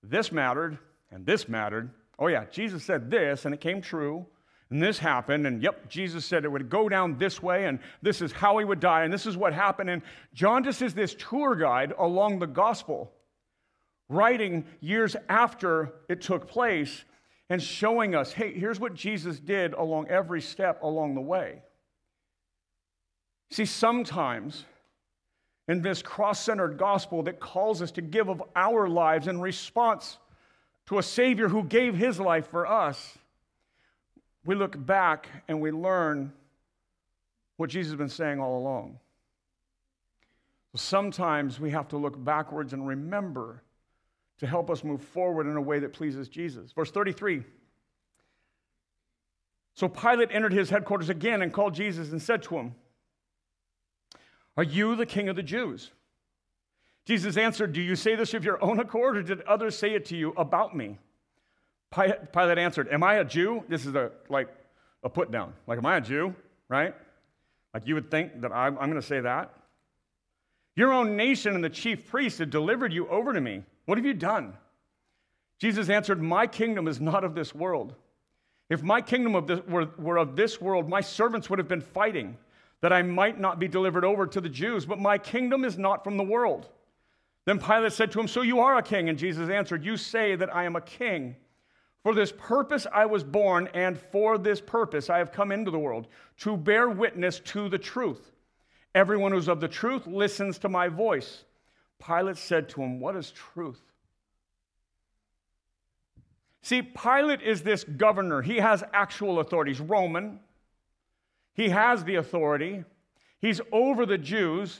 [0.02, 0.80] this mattered
[1.12, 1.91] and this mattered.
[2.18, 4.26] Oh, yeah, Jesus said this and it came true.
[4.72, 8.20] And this happened, and yep, Jesus said it would go down this way, and this
[8.20, 9.91] is how he would die, and this is what happened.
[9.91, 10.02] And
[10.34, 13.13] John just is this tour guide along the gospel,
[14.10, 17.04] writing years after it took place
[17.50, 21.62] and showing us hey, here's what Jesus did along every step along the way.
[23.52, 24.65] See, sometimes
[25.68, 30.18] in this cross centered gospel that calls us to give of our lives in response
[30.88, 33.17] to a Savior who gave his life for us,
[34.45, 36.32] we look back and we learn
[37.58, 39.00] what Jesus has been saying all along.
[40.76, 43.63] Sometimes we have to look backwards and remember
[44.39, 46.74] to help us move forward in a way that pleases Jesus.
[46.74, 47.43] Verse 33.
[49.74, 52.76] So Pilate entered his headquarters again and called Jesus and said to him,
[54.58, 55.91] are you the king of the Jews?
[57.06, 60.06] Jesus answered, Do you say this of your own accord, or did others say it
[60.06, 60.98] to you about me?
[61.91, 63.63] Pilate answered, Am I a Jew?
[63.70, 64.50] This is a like
[65.04, 65.54] a put down.
[65.68, 66.36] Like, am I a Jew?
[66.68, 66.96] Right?
[67.74, 69.56] Like you would think that I'm, I'm going to say that.
[70.76, 73.63] Your own nation and the chief priests have delivered you over to me.
[73.86, 74.54] What have you done?
[75.60, 77.94] Jesus answered, My kingdom is not of this world.
[78.70, 81.82] If my kingdom of this, were, were of this world, my servants would have been
[81.82, 82.36] fighting
[82.82, 86.04] that I might not be delivered over to the Jews, but my kingdom is not
[86.04, 86.68] from the world.
[87.45, 89.10] Then Pilate said to him, So you are a king?
[89.10, 91.36] And Jesus answered, You say that I am a king.
[92.03, 95.79] For this purpose I was born, and for this purpose I have come into the
[95.79, 98.31] world, to bear witness to the truth.
[98.93, 101.43] Everyone who's of the truth listens to my voice.
[102.05, 103.81] Pilate said to him, What is truth?
[106.62, 108.41] See, Pilate is this governor.
[108.41, 109.71] He has actual authority.
[109.71, 110.39] He's Roman.
[111.53, 112.84] He has the authority.
[113.39, 114.79] He's over the Jews.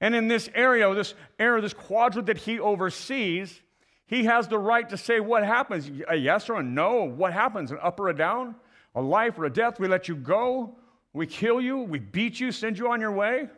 [0.00, 3.60] And in this area, this area, this quadrant that he oversees,
[4.06, 7.04] he has the right to say what happens a yes or a no.
[7.04, 7.70] What happens?
[7.70, 8.54] An up or a down?
[8.94, 9.78] A life or a death?
[9.78, 10.76] We let you go.
[11.12, 11.78] We kill you.
[11.78, 13.48] We beat you, send you on your way.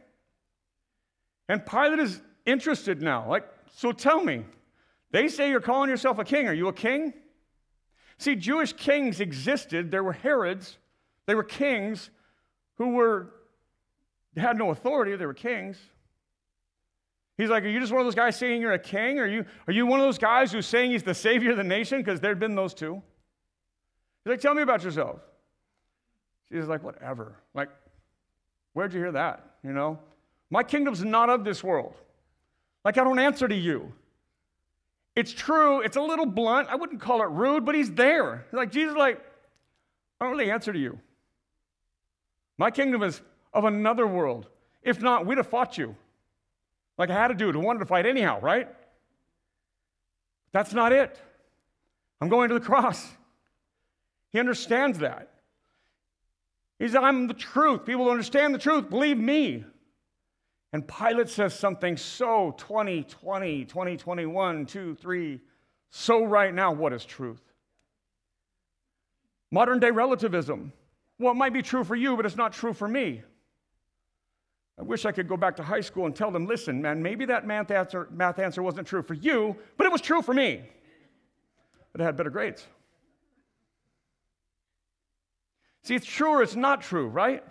[1.48, 3.28] And Pilate is interested now.
[3.28, 4.44] Like, so tell me,
[5.10, 6.48] they say you're calling yourself a king.
[6.48, 7.12] Are you a king?
[8.18, 9.90] See, Jewish kings existed.
[9.90, 10.78] There were Herods,
[11.26, 12.10] they were kings
[12.76, 13.32] who were
[14.36, 15.76] had no authority, they were kings.
[17.40, 19.18] He's like, Are you just one of those guys saying you're a king?
[19.18, 21.64] Are you, are you one of those guys who's saying he's the savior of the
[21.64, 21.98] nation?
[21.98, 23.02] Because there'd been those two.
[24.24, 25.20] He's like, Tell me about yourself.
[26.52, 27.36] She's like, Whatever.
[27.54, 27.70] Like,
[28.74, 29.54] where'd you hear that?
[29.64, 29.98] You know?
[30.50, 31.94] My kingdom's not of this world.
[32.84, 33.90] Like, I don't answer to you.
[35.16, 36.68] It's true, it's a little blunt.
[36.68, 38.44] I wouldn't call it rude, but he's there.
[38.52, 39.18] Like, Jesus, like,
[40.20, 40.98] I don't really answer to you.
[42.58, 43.22] My kingdom is
[43.54, 44.48] of another world.
[44.82, 45.96] If not, we'd have fought you.
[47.00, 47.56] Like I had to do it.
[47.56, 48.68] I wanted to fight anyhow, right?
[50.52, 51.18] That's not it.
[52.20, 53.08] I'm going to the cross.
[54.32, 55.30] He understands that.
[56.78, 57.86] He says, I'm the truth.
[57.86, 58.90] People understand the truth.
[58.90, 59.64] Believe me.
[60.74, 65.40] And Pilate says something so 2020, 2021, 2, 3,
[65.90, 67.40] so right now, what is truth?
[69.50, 70.70] Modern day relativism.
[71.18, 73.22] Well, it might be true for you, but it's not true for me.
[74.80, 77.26] I wish I could go back to high school and tell them, listen, man, maybe
[77.26, 80.62] that math answer, math answer wasn't true for you, but it was true for me.
[81.92, 82.66] But I had better grades.
[85.82, 87.44] See, it's true or it's not true, right?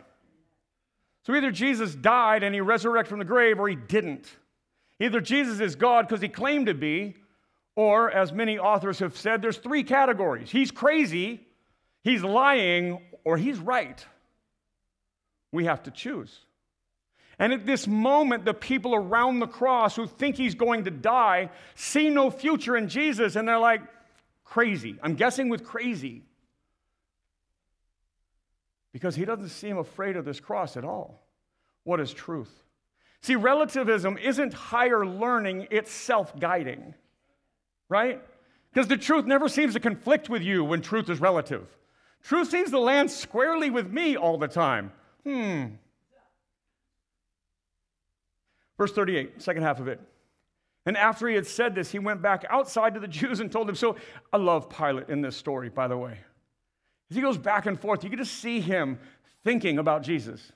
[1.23, 4.27] So either Jesus died and he resurrected from the grave or he didn't.
[4.99, 7.15] Either Jesus is God because he claimed to be,
[7.75, 10.49] or as many authors have said, there's three categories.
[10.49, 11.45] He's crazy,
[12.03, 14.03] he's lying, or he's right.
[15.51, 16.39] We have to choose.
[17.39, 21.49] And at this moment, the people around the cross who think he's going to die
[21.73, 23.81] see no future in Jesus, and they're like,
[24.43, 24.97] crazy.
[25.01, 26.23] I'm guessing with crazy.
[28.91, 31.23] Because he doesn't seem afraid of this cross at all.
[31.83, 32.51] What is truth?
[33.21, 36.93] See, relativism isn't higher learning, it's self guiding,
[37.87, 38.21] right?
[38.73, 41.67] Because the truth never seems to conflict with you when truth is relative.
[42.23, 44.91] Truth seems to land squarely with me all the time.
[45.23, 45.65] Hmm,
[48.79, 49.99] Verse 38, second half of it.
[50.85, 53.67] And after he had said this, he went back outside to the Jews and told
[53.67, 53.75] them.
[53.75, 53.97] So
[54.33, 56.17] I love Pilate in this story, by the way.
[57.11, 58.97] As he goes back and forth, you get to see him
[59.43, 60.53] thinking about Jesus.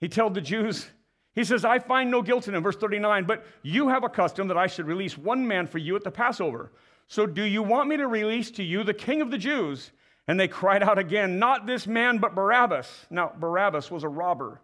[0.00, 0.86] He told the Jews,
[1.34, 4.48] he says, I find no guilt in him, verse 39, but you have a custom
[4.48, 6.72] that I should release one man for you at the Passover.
[7.06, 9.92] So do you want me to release to you the king of the Jews?
[10.26, 13.06] And they cried out again, Not this man, but Barabbas.
[13.08, 14.60] Now, Barabbas was a robber.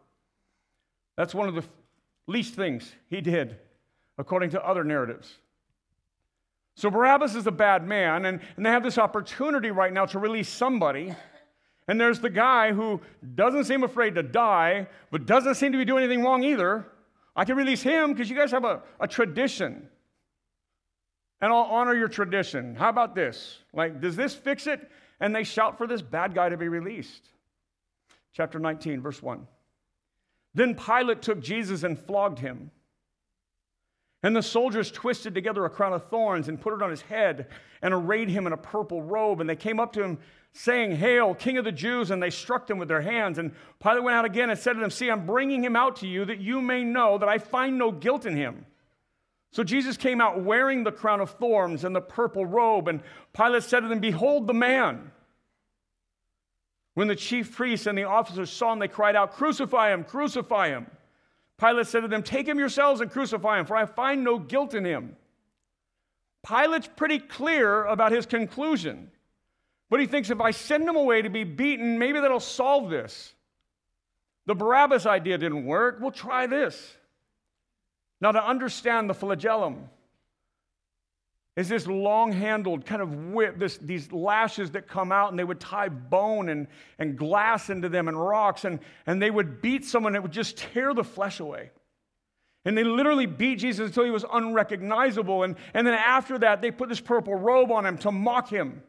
[1.16, 1.64] That's one of the
[2.26, 3.56] least things he did,
[4.18, 5.38] according to other narratives.
[6.76, 10.18] So Barabbas is a bad man, and, and they have this opportunity right now to
[10.18, 11.14] release somebody.
[11.86, 13.00] And there's the guy who
[13.34, 16.86] doesn't seem afraid to die, but doesn't seem to be doing anything wrong either.
[17.36, 19.88] I can release him because you guys have a, a tradition.
[21.40, 22.74] And I'll honor your tradition.
[22.74, 23.58] How about this?
[23.72, 24.90] Like, does this fix it?
[25.20, 27.28] And they shout for this bad guy to be released.
[28.32, 29.46] Chapter 19, verse 1.
[30.54, 32.70] Then Pilate took Jesus and flogged him.
[34.22, 37.48] And the soldiers twisted together a crown of thorns and put it on his head
[37.82, 39.40] and arrayed him in a purple robe.
[39.40, 40.18] And they came up to him
[40.54, 42.10] saying, Hail, King of the Jews!
[42.10, 43.36] And they struck him with their hands.
[43.36, 46.06] And Pilate went out again and said to them, See, I'm bringing him out to
[46.06, 48.64] you that you may know that I find no guilt in him.
[49.52, 52.88] So Jesus came out wearing the crown of thorns and the purple robe.
[52.88, 53.02] And
[53.34, 55.10] Pilate said to them, Behold the man.
[56.94, 60.68] When the chief priests and the officers saw him, they cried out, Crucify him, crucify
[60.68, 60.86] him.
[61.58, 64.74] Pilate said to them, Take him yourselves and crucify him, for I find no guilt
[64.74, 65.16] in him.
[66.46, 69.10] Pilate's pretty clear about his conclusion,
[69.90, 73.34] but he thinks if I send him away to be beaten, maybe that'll solve this.
[74.46, 75.98] The Barabbas idea didn't work.
[76.00, 76.96] We'll try this.
[78.20, 79.88] Now, to understand the flagellum,
[81.56, 85.44] is this long handled kind of whip, this, these lashes that come out, and they
[85.44, 86.66] would tie bone and,
[86.98, 90.58] and glass into them and rocks, and, and they would beat someone that would just
[90.58, 91.70] tear the flesh away.
[92.64, 95.42] And they literally beat Jesus until he was unrecognizable.
[95.42, 98.82] And, and then after that, they put this purple robe on him to mock him.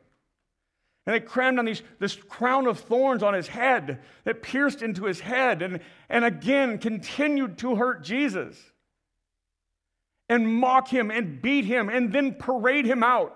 [1.06, 5.06] And they crammed on these, this crown of thorns on his head that pierced into
[5.06, 8.58] his head and, and again continued to hurt Jesus
[10.29, 13.35] and mock him and beat him and then parade him out.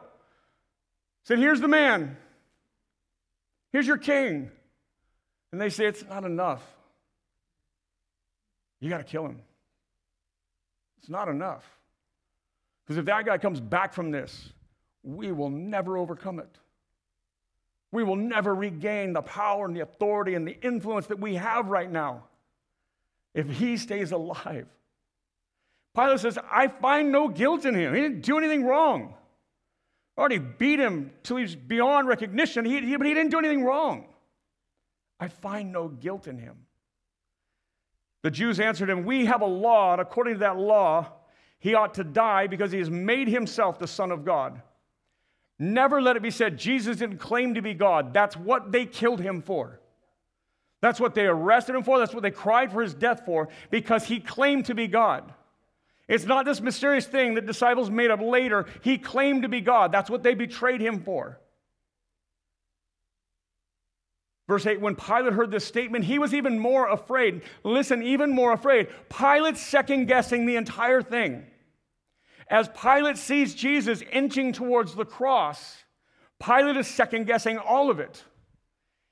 [1.23, 2.17] Said, Here's the man.
[3.71, 4.49] Here's your king.
[5.51, 6.63] And they say, It's not enough.
[8.79, 9.41] You got to kill him.
[10.99, 11.63] It's not enough.
[12.83, 14.51] Because if that guy comes back from this,
[15.03, 16.57] we will never overcome it.
[17.91, 21.67] We will never regain the power and the authority and the influence that we have
[21.67, 22.23] right now
[23.33, 24.67] if he stays alive.
[25.99, 27.93] Pilate says, I find no guilt in him.
[27.93, 29.15] He didn't do anything wrong.
[30.17, 33.63] I already beat him till he's beyond recognition, he, he, but he didn't do anything
[33.63, 34.05] wrong.
[35.19, 36.55] I find no guilt in him.
[38.21, 41.07] The Jews answered him, We have a law, and according to that law,
[41.59, 44.61] he ought to die because he has made himself the Son of God.
[45.57, 48.13] Never let it be said Jesus didn't claim to be God.
[48.13, 49.79] That's what they killed him for.
[50.81, 51.99] That's what they arrested him for.
[51.99, 55.33] That's what they cried for his death for because he claimed to be God.
[56.09, 58.65] It's not this mysterious thing that disciples made up later.
[58.81, 59.91] He claimed to be God.
[59.91, 61.39] That's what they betrayed him for.
[64.47, 67.43] Verse 8 When Pilate heard this statement, he was even more afraid.
[67.63, 68.87] Listen, even more afraid.
[69.09, 71.45] Pilate's second guessing the entire thing.
[72.49, 75.83] As Pilate sees Jesus inching towards the cross,
[76.43, 78.23] Pilate is second guessing all of it.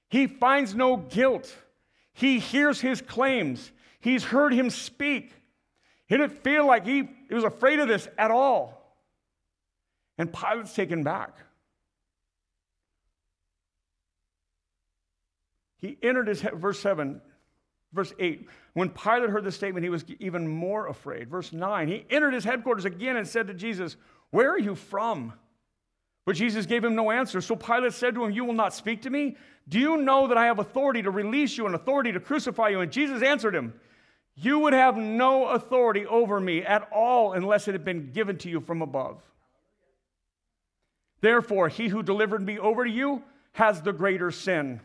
[0.10, 1.56] He finds no guilt.
[2.14, 3.72] He hears his claims.
[4.00, 5.34] He's heard him speak.
[6.08, 8.74] He didn't feel like he, he was afraid of this at all.
[10.18, 11.38] And Pilate's taken back.
[15.78, 17.22] He entered his, verse 7,
[17.94, 18.48] verse 8.
[18.74, 21.30] When Pilate heard the statement, he was even more afraid.
[21.30, 23.96] Verse 9, he entered his headquarters again and said to Jesus,
[24.32, 25.34] Where are you from?
[26.26, 27.40] But Jesus gave him no answer.
[27.42, 29.38] So Pilate said to him, You will not speak to me?
[29.70, 32.82] Do you know that I have authority to release you and authority to crucify you?
[32.82, 33.74] And Jesus answered him,
[34.40, 38.50] You would have no authority over me at all unless it had been given to
[38.50, 39.20] you from above.
[41.22, 43.24] Therefore, he who delivered me over to you
[43.54, 44.80] has the greater sin.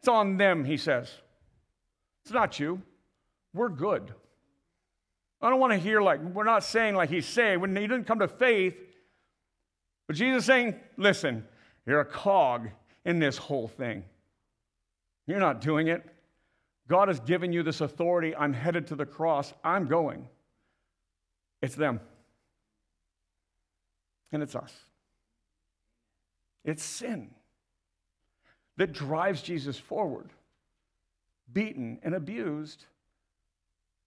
[0.00, 1.12] It's on them, he says.
[2.24, 2.82] It's not you.
[3.54, 4.12] We're good.
[5.40, 8.04] I don't want to hear like, we're not saying like he's saying, when he didn't
[8.04, 8.74] come to faith,
[10.08, 11.46] but Jesus saying, listen,
[11.86, 12.68] you're a cog
[13.04, 14.04] in this whole thing.
[15.26, 16.04] You're not doing it.
[16.88, 18.34] God has given you this authority.
[18.34, 19.52] I'm headed to the cross.
[19.62, 20.28] I'm going.
[21.60, 22.00] It's them.
[24.32, 24.72] And it's us.
[26.64, 27.30] It's sin
[28.76, 30.30] that drives Jesus forward,
[31.52, 32.86] beaten and abused,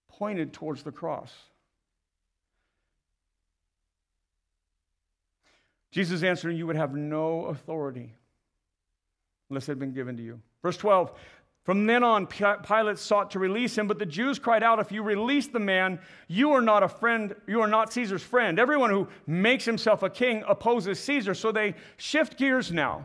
[0.08, 1.32] pointed towards the cross.
[5.90, 8.12] Jesus answered, You would have no authority
[9.48, 10.40] unless it had been given to you.
[10.62, 11.12] Verse 12
[11.66, 15.02] From then on, Pilate sought to release him, but the Jews cried out, If you
[15.02, 15.98] release the man,
[16.28, 18.60] you are not a friend, you are not Caesar's friend.
[18.60, 21.34] Everyone who makes himself a king opposes Caesar.
[21.34, 23.04] So they shift gears now,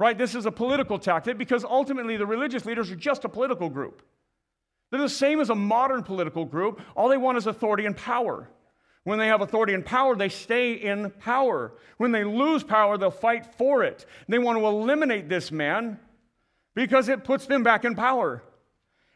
[0.00, 0.18] right?
[0.18, 4.02] This is a political tactic because ultimately the religious leaders are just a political group.
[4.90, 6.80] They're the same as a modern political group.
[6.96, 8.50] All they want is authority and power.
[9.04, 11.74] When they have authority and power, they stay in power.
[11.98, 14.06] When they lose power, they'll fight for it.
[14.28, 16.00] They want to eliminate this man
[16.76, 18.42] because it puts them back in power.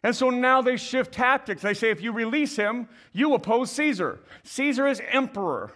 [0.03, 1.61] And so now they shift tactics.
[1.61, 4.19] They say if you release him, you oppose Caesar.
[4.43, 5.71] Caesar is emperor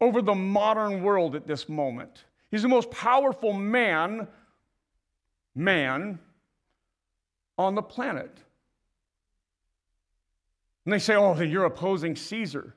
[0.00, 2.24] over the modern world at this moment.
[2.50, 4.26] He's the most powerful man,
[5.54, 6.18] man
[7.56, 8.36] on the planet.
[10.84, 12.74] And they say, oh, then you're opposing Caesar.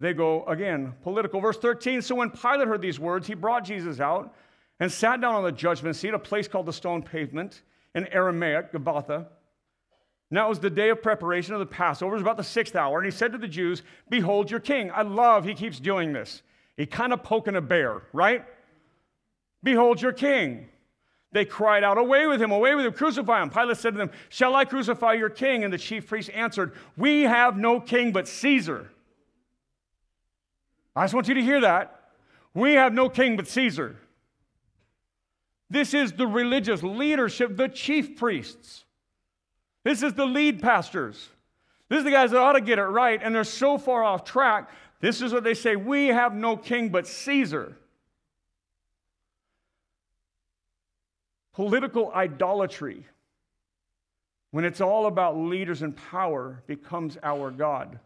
[0.00, 1.40] They go again, political.
[1.40, 4.34] Verse 13 So when Pilate heard these words, he brought Jesus out
[4.80, 7.62] and sat down on the judgment seat, a place called the stone pavement
[7.94, 9.26] in Aramaic, Gabbatha.
[10.30, 12.12] Now it was the day of preparation of the Passover.
[12.12, 12.98] It was about the sixth hour.
[12.98, 14.90] And he said to the Jews, Behold your king.
[14.90, 16.42] I love he keeps doing this.
[16.76, 18.44] He kind of poking a bear, right?
[19.62, 20.68] Behold your king.
[21.32, 23.50] They cried out, Away with him, away with him, crucify him.
[23.50, 25.64] Pilate said to them, Shall I crucify your king?
[25.64, 28.90] And the chief priests answered, We have no king but Caesar.
[30.94, 31.94] I just want you to hear that.
[32.54, 33.96] We have no king but Caesar.
[35.70, 38.84] This is the religious leadership, the chief priests.
[39.84, 41.28] This is the lead pastors.
[41.88, 44.24] This is the guys that ought to get it right, and they're so far off
[44.24, 44.70] track.
[45.00, 47.76] This is what they say We have no king but Caesar.
[51.54, 53.04] Political idolatry,
[54.52, 57.98] when it's all about leaders and power, becomes our God.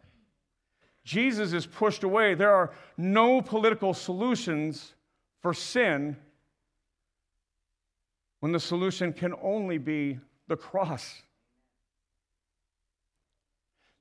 [1.04, 2.34] Jesus is pushed away.
[2.34, 4.94] There are no political solutions
[5.40, 6.16] for sin
[8.42, 10.18] when the solution can only be
[10.48, 11.22] the cross.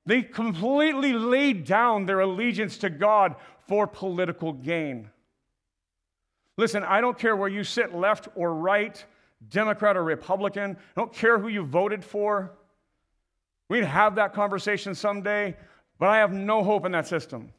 [0.04, 3.36] They completely laid down their allegiance to God
[3.68, 5.10] for political gain.
[6.58, 9.04] Listen, I don't care where you sit, left or right,
[9.48, 10.76] Democrat or Republican.
[10.96, 12.50] I don't care who you voted for.
[13.68, 15.56] We can have that conversation someday,
[16.00, 17.52] but I have no hope in that system.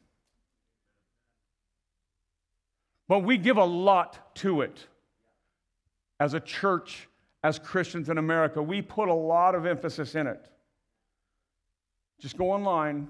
[3.08, 4.86] But we give a lot to it.
[6.20, 7.08] As a church,
[7.42, 10.48] as Christians in America, we put a lot of emphasis in it.
[12.20, 13.08] Just go online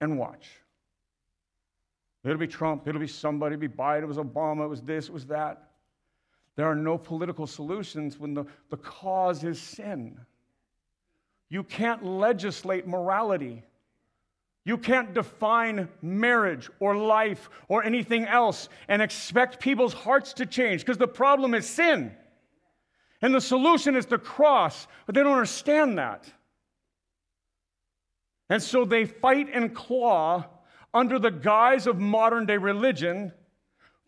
[0.00, 0.50] and watch.
[2.24, 5.08] It'll be Trump, it'll be somebody, it'll be Biden, it was Obama, it was this,
[5.08, 5.70] it was that.
[6.56, 10.18] There are no political solutions when the, the cause is sin.
[11.50, 13.62] You can't legislate morality.
[14.64, 20.80] You can't define marriage or life or anything else and expect people's hearts to change
[20.80, 22.14] because the problem is sin.
[23.20, 26.30] And the solution is the cross, but they don't understand that.
[28.48, 30.46] And so they fight and claw
[30.92, 33.32] under the guise of modern day religion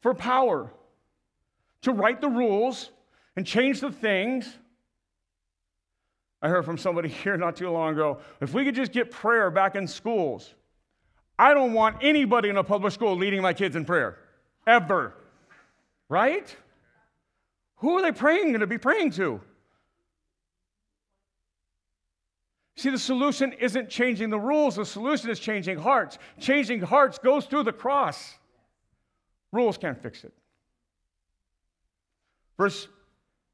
[0.00, 0.72] for power
[1.82, 2.90] to write the rules
[3.36, 4.58] and change the things.
[6.46, 9.50] I heard from somebody here not too long ago if we could just get prayer
[9.50, 10.54] back in schools,
[11.38, 14.16] I don't want anybody in a public school leading my kids in prayer,
[14.64, 15.12] ever.
[16.08, 16.56] Right?
[17.78, 19.40] Who are they praying going to be praying to?
[22.76, 26.18] See, the solution isn't changing the rules, the solution is changing hearts.
[26.38, 28.34] Changing hearts goes through the cross.
[29.50, 30.32] Rules can't fix it.
[32.56, 32.86] Verse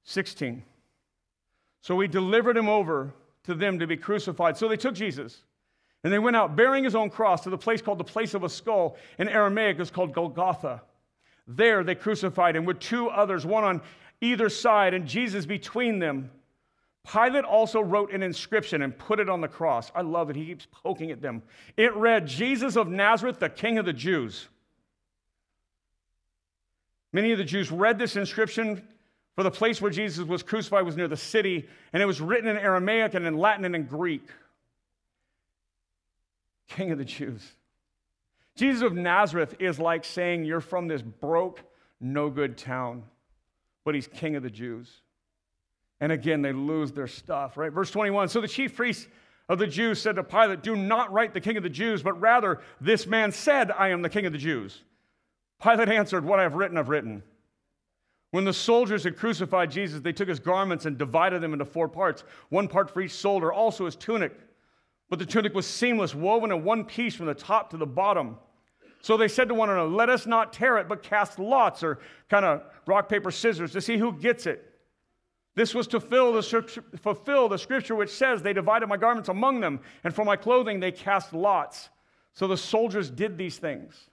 [0.04, 0.62] 16.
[1.82, 3.12] So we delivered him over
[3.44, 4.56] to them to be crucified.
[4.56, 5.42] So they took Jesus
[6.04, 8.44] and they went out bearing his own cross to the place called the place of
[8.44, 8.96] a skull.
[9.18, 10.82] In Aramaic, it's called Golgotha.
[11.46, 13.82] There they crucified him with two others, one on
[14.20, 16.30] either side, and Jesus between them.
[17.10, 19.90] Pilate also wrote an inscription and put it on the cross.
[19.92, 20.36] I love it.
[20.36, 21.42] He keeps poking at them.
[21.76, 24.46] It read, Jesus of Nazareth, the King of the Jews.
[27.12, 28.86] Many of the Jews read this inscription
[29.34, 32.48] for the place where Jesus was crucified was near the city, and it was written
[32.48, 34.28] in Aramaic and in Latin and in Greek.
[36.68, 37.42] King of the Jews.
[38.56, 41.60] Jesus of Nazareth is like saying you're from this broke,
[42.00, 43.04] no good town,
[43.84, 45.00] but he's King of the Jews.
[46.00, 47.72] And again, they lose their stuff, right?
[47.72, 49.06] Verse 21 So the chief priests
[49.48, 52.20] of the Jews said to Pilate, Do not write the King of the Jews, but
[52.20, 54.82] rather, this man said, I am the King of the Jews.
[55.62, 57.22] Pilate answered, What I have written, I've written.
[58.32, 61.86] When the soldiers had crucified Jesus, they took his garments and divided them into four
[61.86, 64.32] parts, one part for each soldier, also his tunic.
[65.10, 68.38] But the tunic was seamless, woven in one piece from the top to the bottom.
[69.02, 71.98] So they said to one another, Let us not tear it, but cast lots, or
[72.30, 74.66] kind of rock, paper, scissors, to see who gets it.
[75.54, 79.80] This was to the, fulfill the scripture which says, They divided my garments among them,
[80.04, 81.90] and for my clothing they cast lots.
[82.32, 84.08] So the soldiers did these things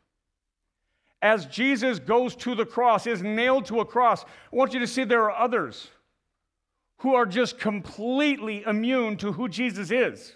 [1.22, 4.88] as Jesus goes to the cross, is nailed to a cross, I want you to
[4.88, 5.90] see there are others
[7.00, 10.36] who are just completely immune to who Jesus is.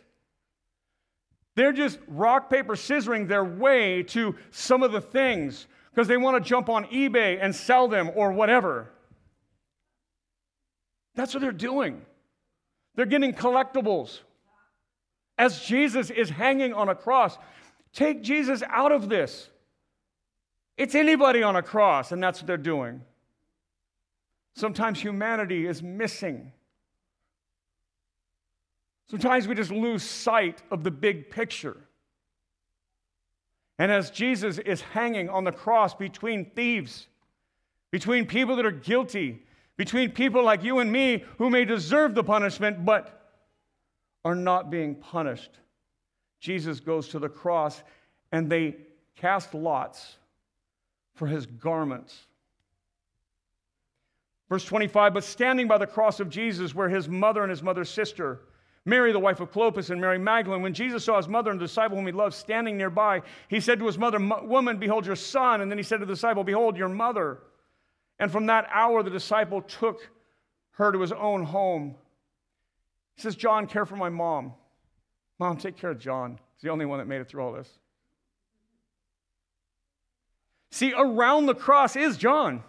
[1.55, 6.43] They're just rock, paper, scissoring their way to some of the things because they want
[6.43, 8.89] to jump on eBay and sell them or whatever.
[11.15, 12.01] That's what they're doing.
[12.95, 14.19] They're getting collectibles.
[15.37, 17.37] As Jesus is hanging on a cross,
[17.93, 19.49] take Jesus out of this.
[20.77, 23.01] It's anybody on a cross, and that's what they're doing.
[24.55, 26.51] Sometimes humanity is missing.
[29.09, 31.77] Sometimes we just lose sight of the big picture.
[33.79, 37.07] And as Jesus is hanging on the cross between thieves,
[37.91, 39.43] between people that are guilty,
[39.77, 43.31] between people like you and me who may deserve the punishment but
[44.23, 45.51] are not being punished,
[46.39, 47.83] Jesus goes to the cross
[48.31, 48.75] and they
[49.15, 50.17] cast lots
[51.13, 52.27] for his garments.
[54.49, 57.89] Verse 25, but standing by the cross of Jesus were his mother and his mother's
[57.89, 58.41] sister,
[58.85, 60.61] Mary, the wife of Clopas, and Mary Magdalene.
[60.61, 63.79] When Jesus saw his mother and the disciple whom he loved standing nearby, he said
[63.79, 65.61] to his mother, Woman, behold your son.
[65.61, 67.39] And then he said to the disciple, Behold your mother.
[68.19, 70.09] And from that hour, the disciple took
[70.71, 71.95] her to his own home.
[73.15, 74.53] He says, John, care for my mom.
[75.39, 76.37] Mom, take care of John.
[76.55, 77.69] He's the only one that made it through all this.
[80.73, 82.63] See, around the cross is John.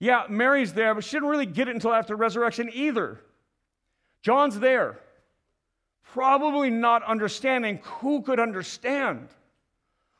[0.00, 3.20] Yeah, Mary's there, but she didn't really get it until after resurrection either.
[4.20, 4.98] John's there,
[6.12, 7.78] probably not understanding.
[8.00, 9.28] Who could understand?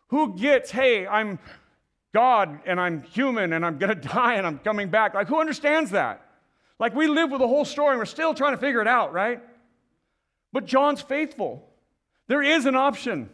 [0.07, 1.41] Who gets, hey, I'm
[2.13, 5.15] God and I'm human and I'm to die and I'm coming back?
[5.15, 6.25] Like, who understands that?
[6.79, 9.13] Like, we live with the whole story and we're still trying to figure it out,
[9.13, 9.43] right?
[10.53, 11.69] But John's faithful.
[12.29, 13.31] There is an option.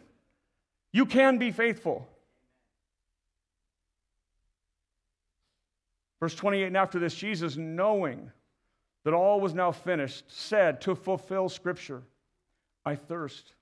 [0.93, 2.09] You can be faithful.
[6.21, 8.31] Verse 28 And after this, Jesus, knowing
[9.05, 12.03] that all was now finished, said to fulfill Scripture,
[12.85, 13.55] I thirst.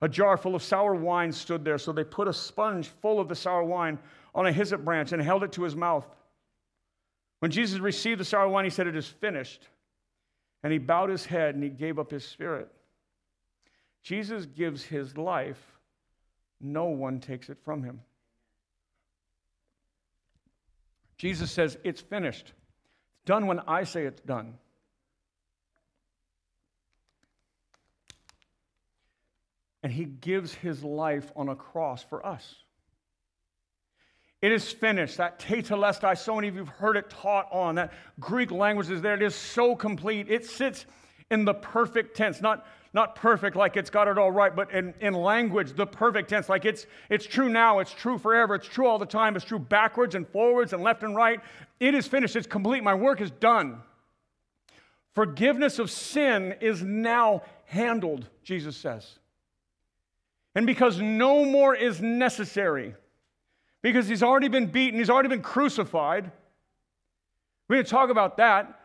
[0.00, 3.28] A jar full of sour wine stood there, so they put a sponge full of
[3.28, 3.98] the sour wine
[4.34, 6.06] on a hyssop branch and held it to his mouth.
[7.40, 9.66] When Jesus received the sour wine, he said, It is finished.
[10.62, 12.68] And he bowed his head and he gave up his spirit.
[14.02, 15.78] Jesus gives his life,
[16.60, 18.00] no one takes it from him.
[21.18, 22.46] Jesus says, It's finished.
[22.46, 24.54] It's done when I say it's done.
[29.82, 32.54] And he gives his life on a cross for us.
[34.40, 35.16] It is finished.
[35.16, 37.74] That tetelestai, so many of you have heard it taught on.
[37.74, 39.14] That Greek language is there.
[39.14, 40.28] It is so complete.
[40.28, 40.86] It sits
[41.30, 44.94] in the perfect tense, not not perfect like it's got it all right, but in,
[45.00, 48.86] in language, the perfect tense, like it's, it's true now, it's true forever, it's true
[48.86, 51.40] all the time, it's true backwards and forwards and left and right.
[51.80, 53.82] It is finished, it's complete, my work is done.
[55.14, 59.18] Forgiveness of sin is now handled, Jesus says.
[60.54, 62.94] and because no more is necessary,
[63.82, 66.32] because he's already been beaten, he's already been crucified.
[67.68, 68.77] We're to talk about that,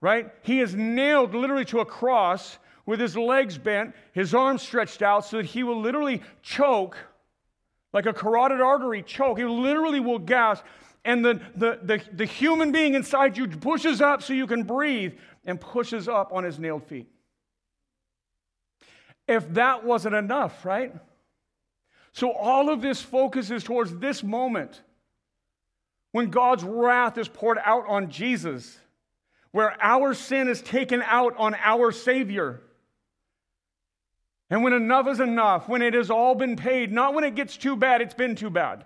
[0.00, 0.30] right?
[0.42, 5.24] He is nailed literally to a cross with his legs bent, his arms stretched out,
[5.24, 6.96] so that he will literally choke
[7.92, 9.38] like a carotid artery choke.
[9.38, 10.64] He literally will gasp.
[11.04, 15.14] And the, the, the, the human being inside you pushes up so you can breathe
[15.44, 17.08] and pushes up on his nailed feet.
[19.26, 20.94] If that wasn't enough, right?
[22.12, 24.82] So all of this focuses towards this moment
[26.12, 28.78] when God's wrath is poured out on Jesus,
[29.52, 32.60] where our sin is taken out on our Savior.
[34.48, 37.56] And when enough is enough, when it has all been paid, not when it gets
[37.56, 38.84] too bad, it's been too bad,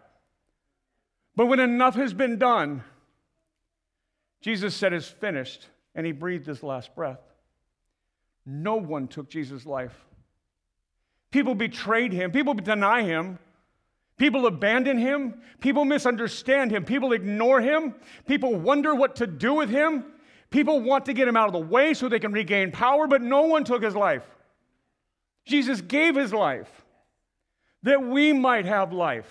[1.37, 2.85] but when enough has been done,
[4.41, 7.21] Jesus said, It's finished, and he breathed his last breath.
[8.45, 10.05] No one took Jesus' life.
[11.31, 13.39] People betrayed him, people deny him,
[14.19, 17.95] people abandon him, people misunderstand him, people ignore him,
[18.27, 20.05] people wonder what to do with him,
[20.55, 23.21] people want to get him out of the way so they can regain power, but
[23.21, 24.23] no one took his life.
[25.45, 26.71] Jesus gave his life
[27.83, 29.29] that we might have life.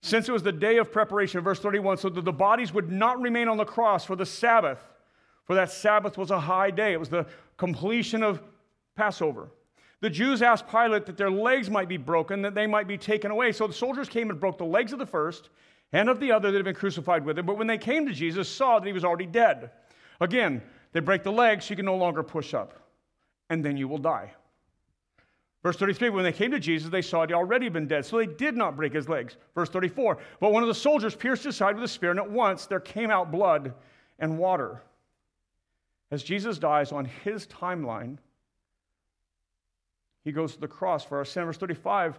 [0.00, 3.20] Since it was the day of preparation, verse 31, so that the bodies would not
[3.20, 4.78] remain on the cross for the Sabbath,
[5.44, 6.92] for that Sabbath was a high day.
[6.92, 8.40] It was the completion of
[8.94, 9.48] Passover.
[10.00, 13.32] The Jews asked Pilate that their legs might be broken, that they might be taken
[13.32, 13.50] away.
[13.50, 15.48] So the soldiers came and broke the legs of the first
[15.94, 17.46] and of the other that had been crucified with him.
[17.46, 19.70] But when they came to Jesus, saw that he was already dead.
[20.20, 20.60] Again,
[20.92, 22.74] they break the legs, so you can no longer push up
[23.48, 24.32] and then you will die.
[25.62, 28.18] Verse 33, when they came to Jesus, they saw he had already been dead, so
[28.18, 29.36] they did not break his legs.
[29.54, 32.30] Verse 34, but one of the soldiers pierced his side with a spear, and at
[32.30, 33.72] once there came out blood
[34.18, 34.82] and water.
[36.10, 38.18] As Jesus dies on his timeline,
[40.24, 41.44] he goes to the cross for our sin.
[41.44, 42.18] Verse 35,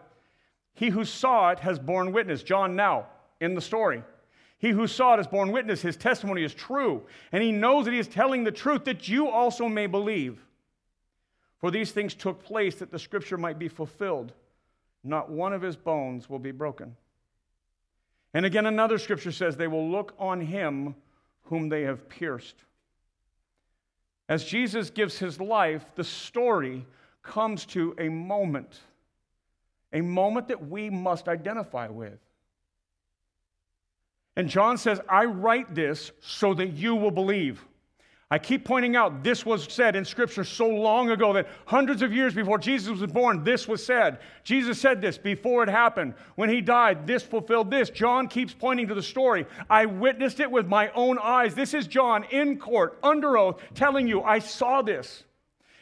[0.73, 2.41] he who saw it has borne witness.
[2.41, 3.07] John now
[3.39, 4.03] in the story.
[4.57, 5.81] He who saw it has borne witness.
[5.81, 9.27] His testimony is true, and he knows that he is telling the truth that you
[9.27, 10.41] also may believe.
[11.59, 14.33] For these things took place that the scripture might be fulfilled.
[15.03, 16.95] Not one of his bones will be broken.
[18.33, 20.95] And again, another scripture says, They will look on him
[21.43, 22.55] whom they have pierced.
[24.27, 26.85] As Jesus gives his life, the story
[27.21, 28.79] comes to a moment,
[29.93, 32.19] a moment that we must identify with.
[34.35, 37.65] And John says, I write this so that you will believe.
[38.31, 42.11] I keep pointing out this was said in Scripture so long ago that hundreds of
[42.11, 44.17] years before Jesus was born, this was said.
[44.43, 46.15] Jesus said this before it happened.
[46.33, 47.91] When he died, this fulfilled this.
[47.91, 49.45] John keeps pointing to the story.
[49.69, 51.53] I witnessed it with my own eyes.
[51.53, 55.23] This is John in court, under oath, telling you, I saw this.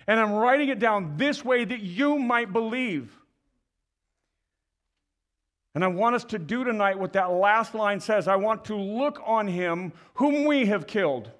[0.06, 3.18] And I'm writing it down this way that you might believe.
[5.76, 8.28] And I want us to do tonight what that last line says.
[8.28, 11.32] I want to look on him whom we have killed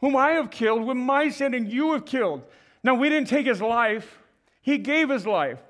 [0.00, 2.42] whom I have killed with my sin and you have killed.
[2.82, 4.18] Now, we didn't take his life,
[4.62, 5.60] he gave his life.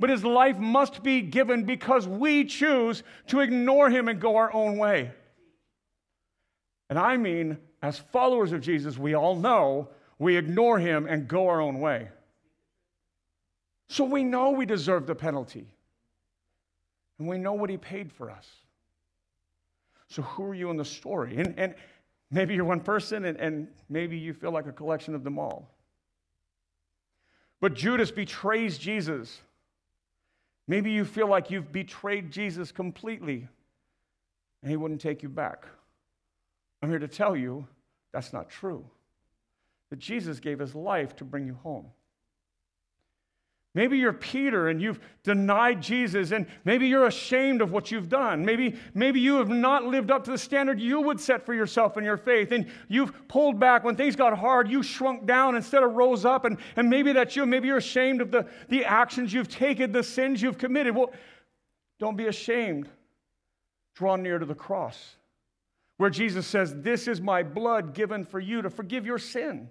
[0.00, 4.52] But his life must be given because we choose to ignore him and go our
[4.52, 5.12] own way.
[6.90, 11.48] And I mean, as followers of Jesus, we all know we ignore him and go
[11.48, 12.08] our own way.
[13.90, 15.68] So we know we deserve the penalty.
[17.22, 18.48] And we know what he paid for us.
[20.08, 21.36] So who are you in the story?
[21.38, 21.74] And, and,
[22.32, 25.70] Maybe you're one person and, and maybe you feel like a collection of them all.
[27.60, 29.38] But Judas betrays Jesus.
[30.66, 33.46] Maybe you feel like you've betrayed Jesus completely
[34.62, 35.66] and he wouldn't take you back.
[36.82, 37.66] I'm here to tell you
[38.12, 38.82] that's not true.
[39.90, 41.86] That Jesus gave his life to bring you home.
[43.74, 48.44] Maybe you're Peter and you've denied Jesus, and maybe you're ashamed of what you've done.
[48.44, 51.96] Maybe, maybe you have not lived up to the standard you would set for yourself
[51.96, 53.82] in your faith, and you've pulled back.
[53.82, 57.34] When things got hard, you shrunk down instead of rose up, and, and maybe that's
[57.34, 57.46] you.
[57.46, 60.94] Maybe you're ashamed of the, the actions you've taken, the sins you've committed.
[60.94, 61.10] Well,
[61.98, 62.90] don't be ashamed.
[63.94, 65.16] Draw near to the cross,
[65.96, 69.70] where Jesus says, This is my blood given for you to forgive your sin.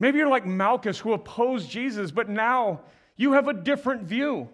[0.00, 2.80] Maybe you're like Malchus who opposed Jesus, but now
[3.16, 4.48] you have a different view.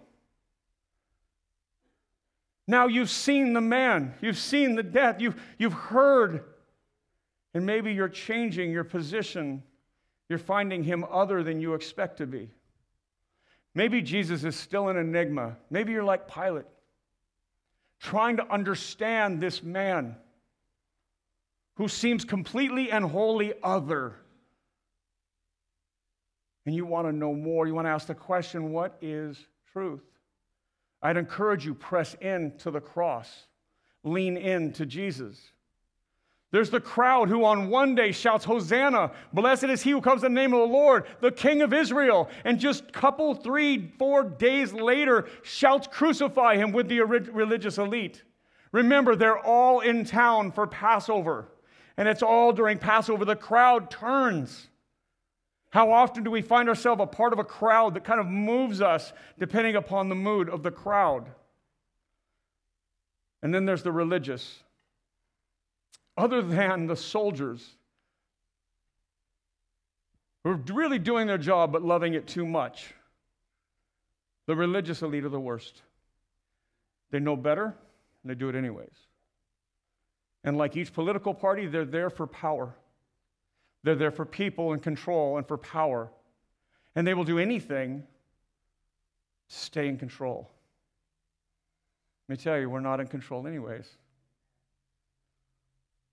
[2.67, 6.43] Now you've seen the man, you've seen the death, you've, you've heard,
[7.53, 9.63] and maybe you're changing your position.
[10.29, 12.49] You're finding him other than you expect to be.
[13.75, 15.57] Maybe Jesus is still an enigma.
[15.69, 16.67] Maybe you're like Pilate,
[17.99, 20.15] trying to understand this man
[21.75, 24.15] who seems completely and wholly other
[26.65, 30.03] and you want to know more, you want to ask the question, what is truth?
[31.01, 33.47] I'd encourage you, press in to the cross,
[34.03, 35.39] lean in to Jesus.
[36.51, 40.33] There's the crowd who on one day shouts, Hosanna, blessed is he who comes in
[40.33, 42.29] the name of the Lord, the King of Israel.
[42.43, 48.23] And just couple, three, four days later, shouts, Crucify him with the religious elite.
[48.73, 51.47] Remember, they're all in town for Passover.
[51.95, 53.23] And it's all during Passover.
[53.23, 54.67] The crowd turns.
[55.71, 58.81] How often do we find ourselves a part of a crowd that kind of moves
[58.81, 61.31] us depending upon the mood of the crowd?
[63.41, 64.59] And then there's the religious.
[66.17, 67.65] Other than the soldiers
[70.43, 72.93] who are really doing their job but loving it too much,
[74.47, 75.81] the religious elite are the worst.
[77.11, 77.63] They know better
[78.23, 79.07] and they do it anyways.
[80.43, 82.75] And like each political party, they're there for power.
[83.83, 86.09] They're there for people and control and for power.
[86.95, 88.03] And they will do anything
[89.49, 90.49] to stay in control.
[92.27, 93.87] Let me tell you, we're not in control, anyways.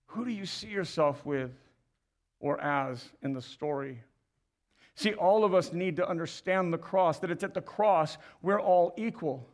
[0.07, 1.51] Who do you see yourself with
[2.39, 4.01] or as in the story?
[4.95, 8.59] See, all of us need to understand the cross, that it's at the cross we're
[8.59, 9.47] all equal.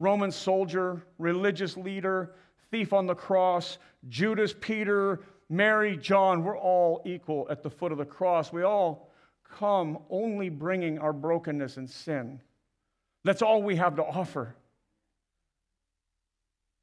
[0.00, 2.34] Roman soldier, religious leader,
[2.70, 3.78] thief on the cross,
[4.08, 5.20] Judas, Peter,
[5.50, 8.52] Mary, John, we're all equal at the foot of the cross.
[8.52, 9.10] We all
[9.58, 12.40] come only bringing our brokenness and sin.
[13.24, 14.54] That's all we have to offer.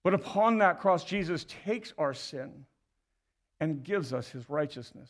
[0.04, 2.66] But upon that cross, Jesus takes our sin
[3.62, 5.10] and gives us his righteousness.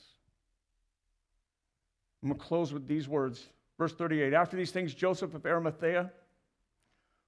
[2.22, 3.50] I'm going to close with these words.
[3.80, 6.12] Verse 38 After these things, Joseph of Arimathea,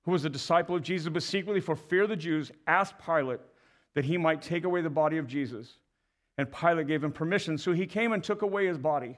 [0.03, 3.39] who was a disciple of Jesus, but secretly for fear of the Jews, asked Pilate
[3.95, 5.79] that he might take away the body of Jesus.
[6.39, 9.17] And Pilate gave him permission, so he came and took away his body.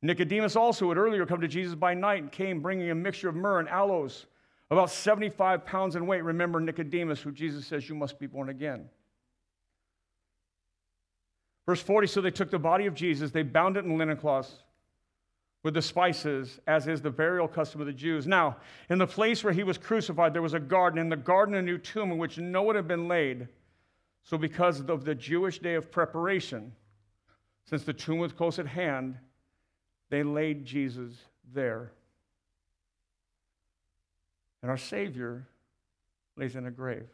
[0.00, 3.34] Nicodemus also had earlier come to Jesus by night and came bringing a mixture of
[3.34, 4.26] myrrh and aloes,
[4.70, 6.22] about 75 pounds in weight.
[6.22, 8.88] Remember Nicodemus, who Jesus says, You must be born again.
[11.66, 14.62] Verse 40 So they took the body of Jesus, they bound it in linen cloths
[15.64, 18.24] with the spices, as is the burial custom of the Jews.
[18.28, 21.56] Now, in the place where he was crucified, there was a garden, in the garden,
[21.56, 23.48] a new tomb in which no one had been laid.
[24.26, 26.72] So, because of the Jewish day of preparation,
[27.64, 29.16] since the tomb was close at hand,
[30.10, 31.12] they laid Jesus
[31.54, 31.92] there.
[34.62, 35.46] And our Savior
[36.36, 37.06] lays in a grave.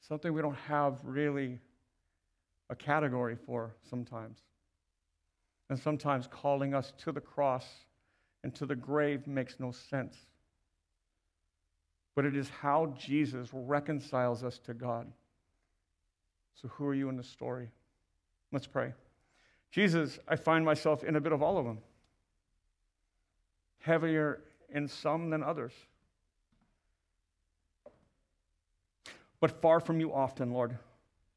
[0.00, 1.58] Something we don't have really
[2.70, 4.38] a category for sometimes.
[5.68, 7.66] And sometimes calling us to the cross
[8.44, 10.16] and to the grave makes no sense
[12.14, 15.10] but it is how Jesus reconciles us to God.
[16.54, 17.68] So, who are you in the story?
[18.52, 18.92] Let's pray.
[19.70, 21.78] Jesus, I find myself in a bit of all of them,
[23.78, 25.72] heavier in some than others.
[29.40, 30.76] But far from you often, Lord,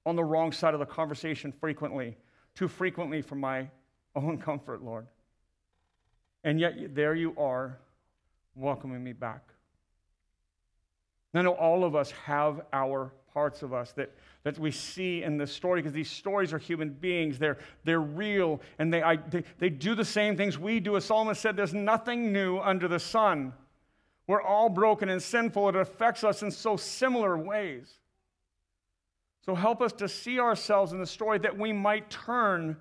[0.05, 2.17] on the wrong side of the conversation frequently,
[2.53, 3.69] too frequently for my
[4.15, 5.07] own comfort, Lord.
[6.43, 7.79] And yet, there you are,
[8.53, 9.54] welcoming me back.
[11.39, 14.11] I know all of us have our parts of us that,
[14.43, 17.37] that we see in this story because these stories are human beings.
[17.37, 20.95] They're, they're real and they, I, they, they do the same things we do.
[20.95, 23.51] As Solomon said, there's nothing new under the sun.
[24.27, 25.69] We're all broken and sinful.
[25.69, 27.91] It affects us in so similar ways.
[29.45, 32.77] So help us to see ourselves in the story that we might turn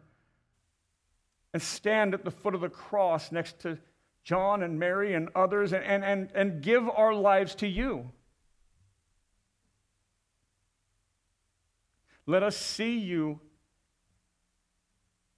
[1.53, 3.79] and stand at the foot of the cross next to
[4.23, 8.11] John and Mary and others and, and, and, and give our lives to you.
[12.27, 13.41] Let us see you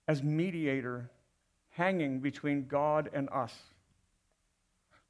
[0.09, 1.11] as mediator
[1.71, 3.55] hanging between God and us.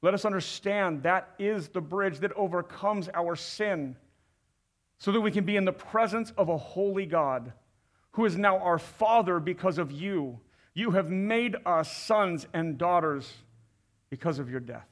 [0.01, 3.95] Let us understand that is the bridge that overcomes our sin
[4.99, 7.53] so that we can be in the presence of a holy God
[8.11, 10.39] who is now our Father because of you.
[10.73, 13.31] You have made us sons and daughters
[14.09, 14.87] because of your death.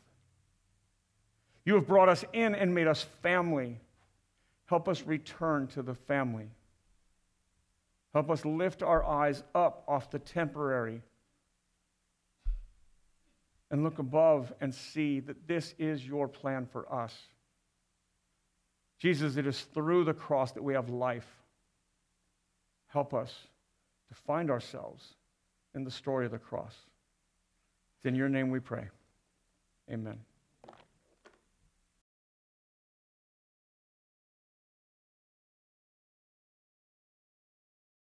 [1.66, 3.80] You have brought us in and made us family.
[4.68, 6.50] Help us return to the family.
[8.16, 11.02] Help us lift our eyes up off the temporary
[13.70, 17.14] and look above and see that this is your plan for us.
[19.00, 21.28] Jesus, it is through the cross that we have life.
[22.88, 23.34] Help us
[24.08, 25.16] to find ourselves
[25.74, 26.74] in the story of the cross.
[27.98, 28.88] It's in your name we pray.
[29.92, 30.20] Amen.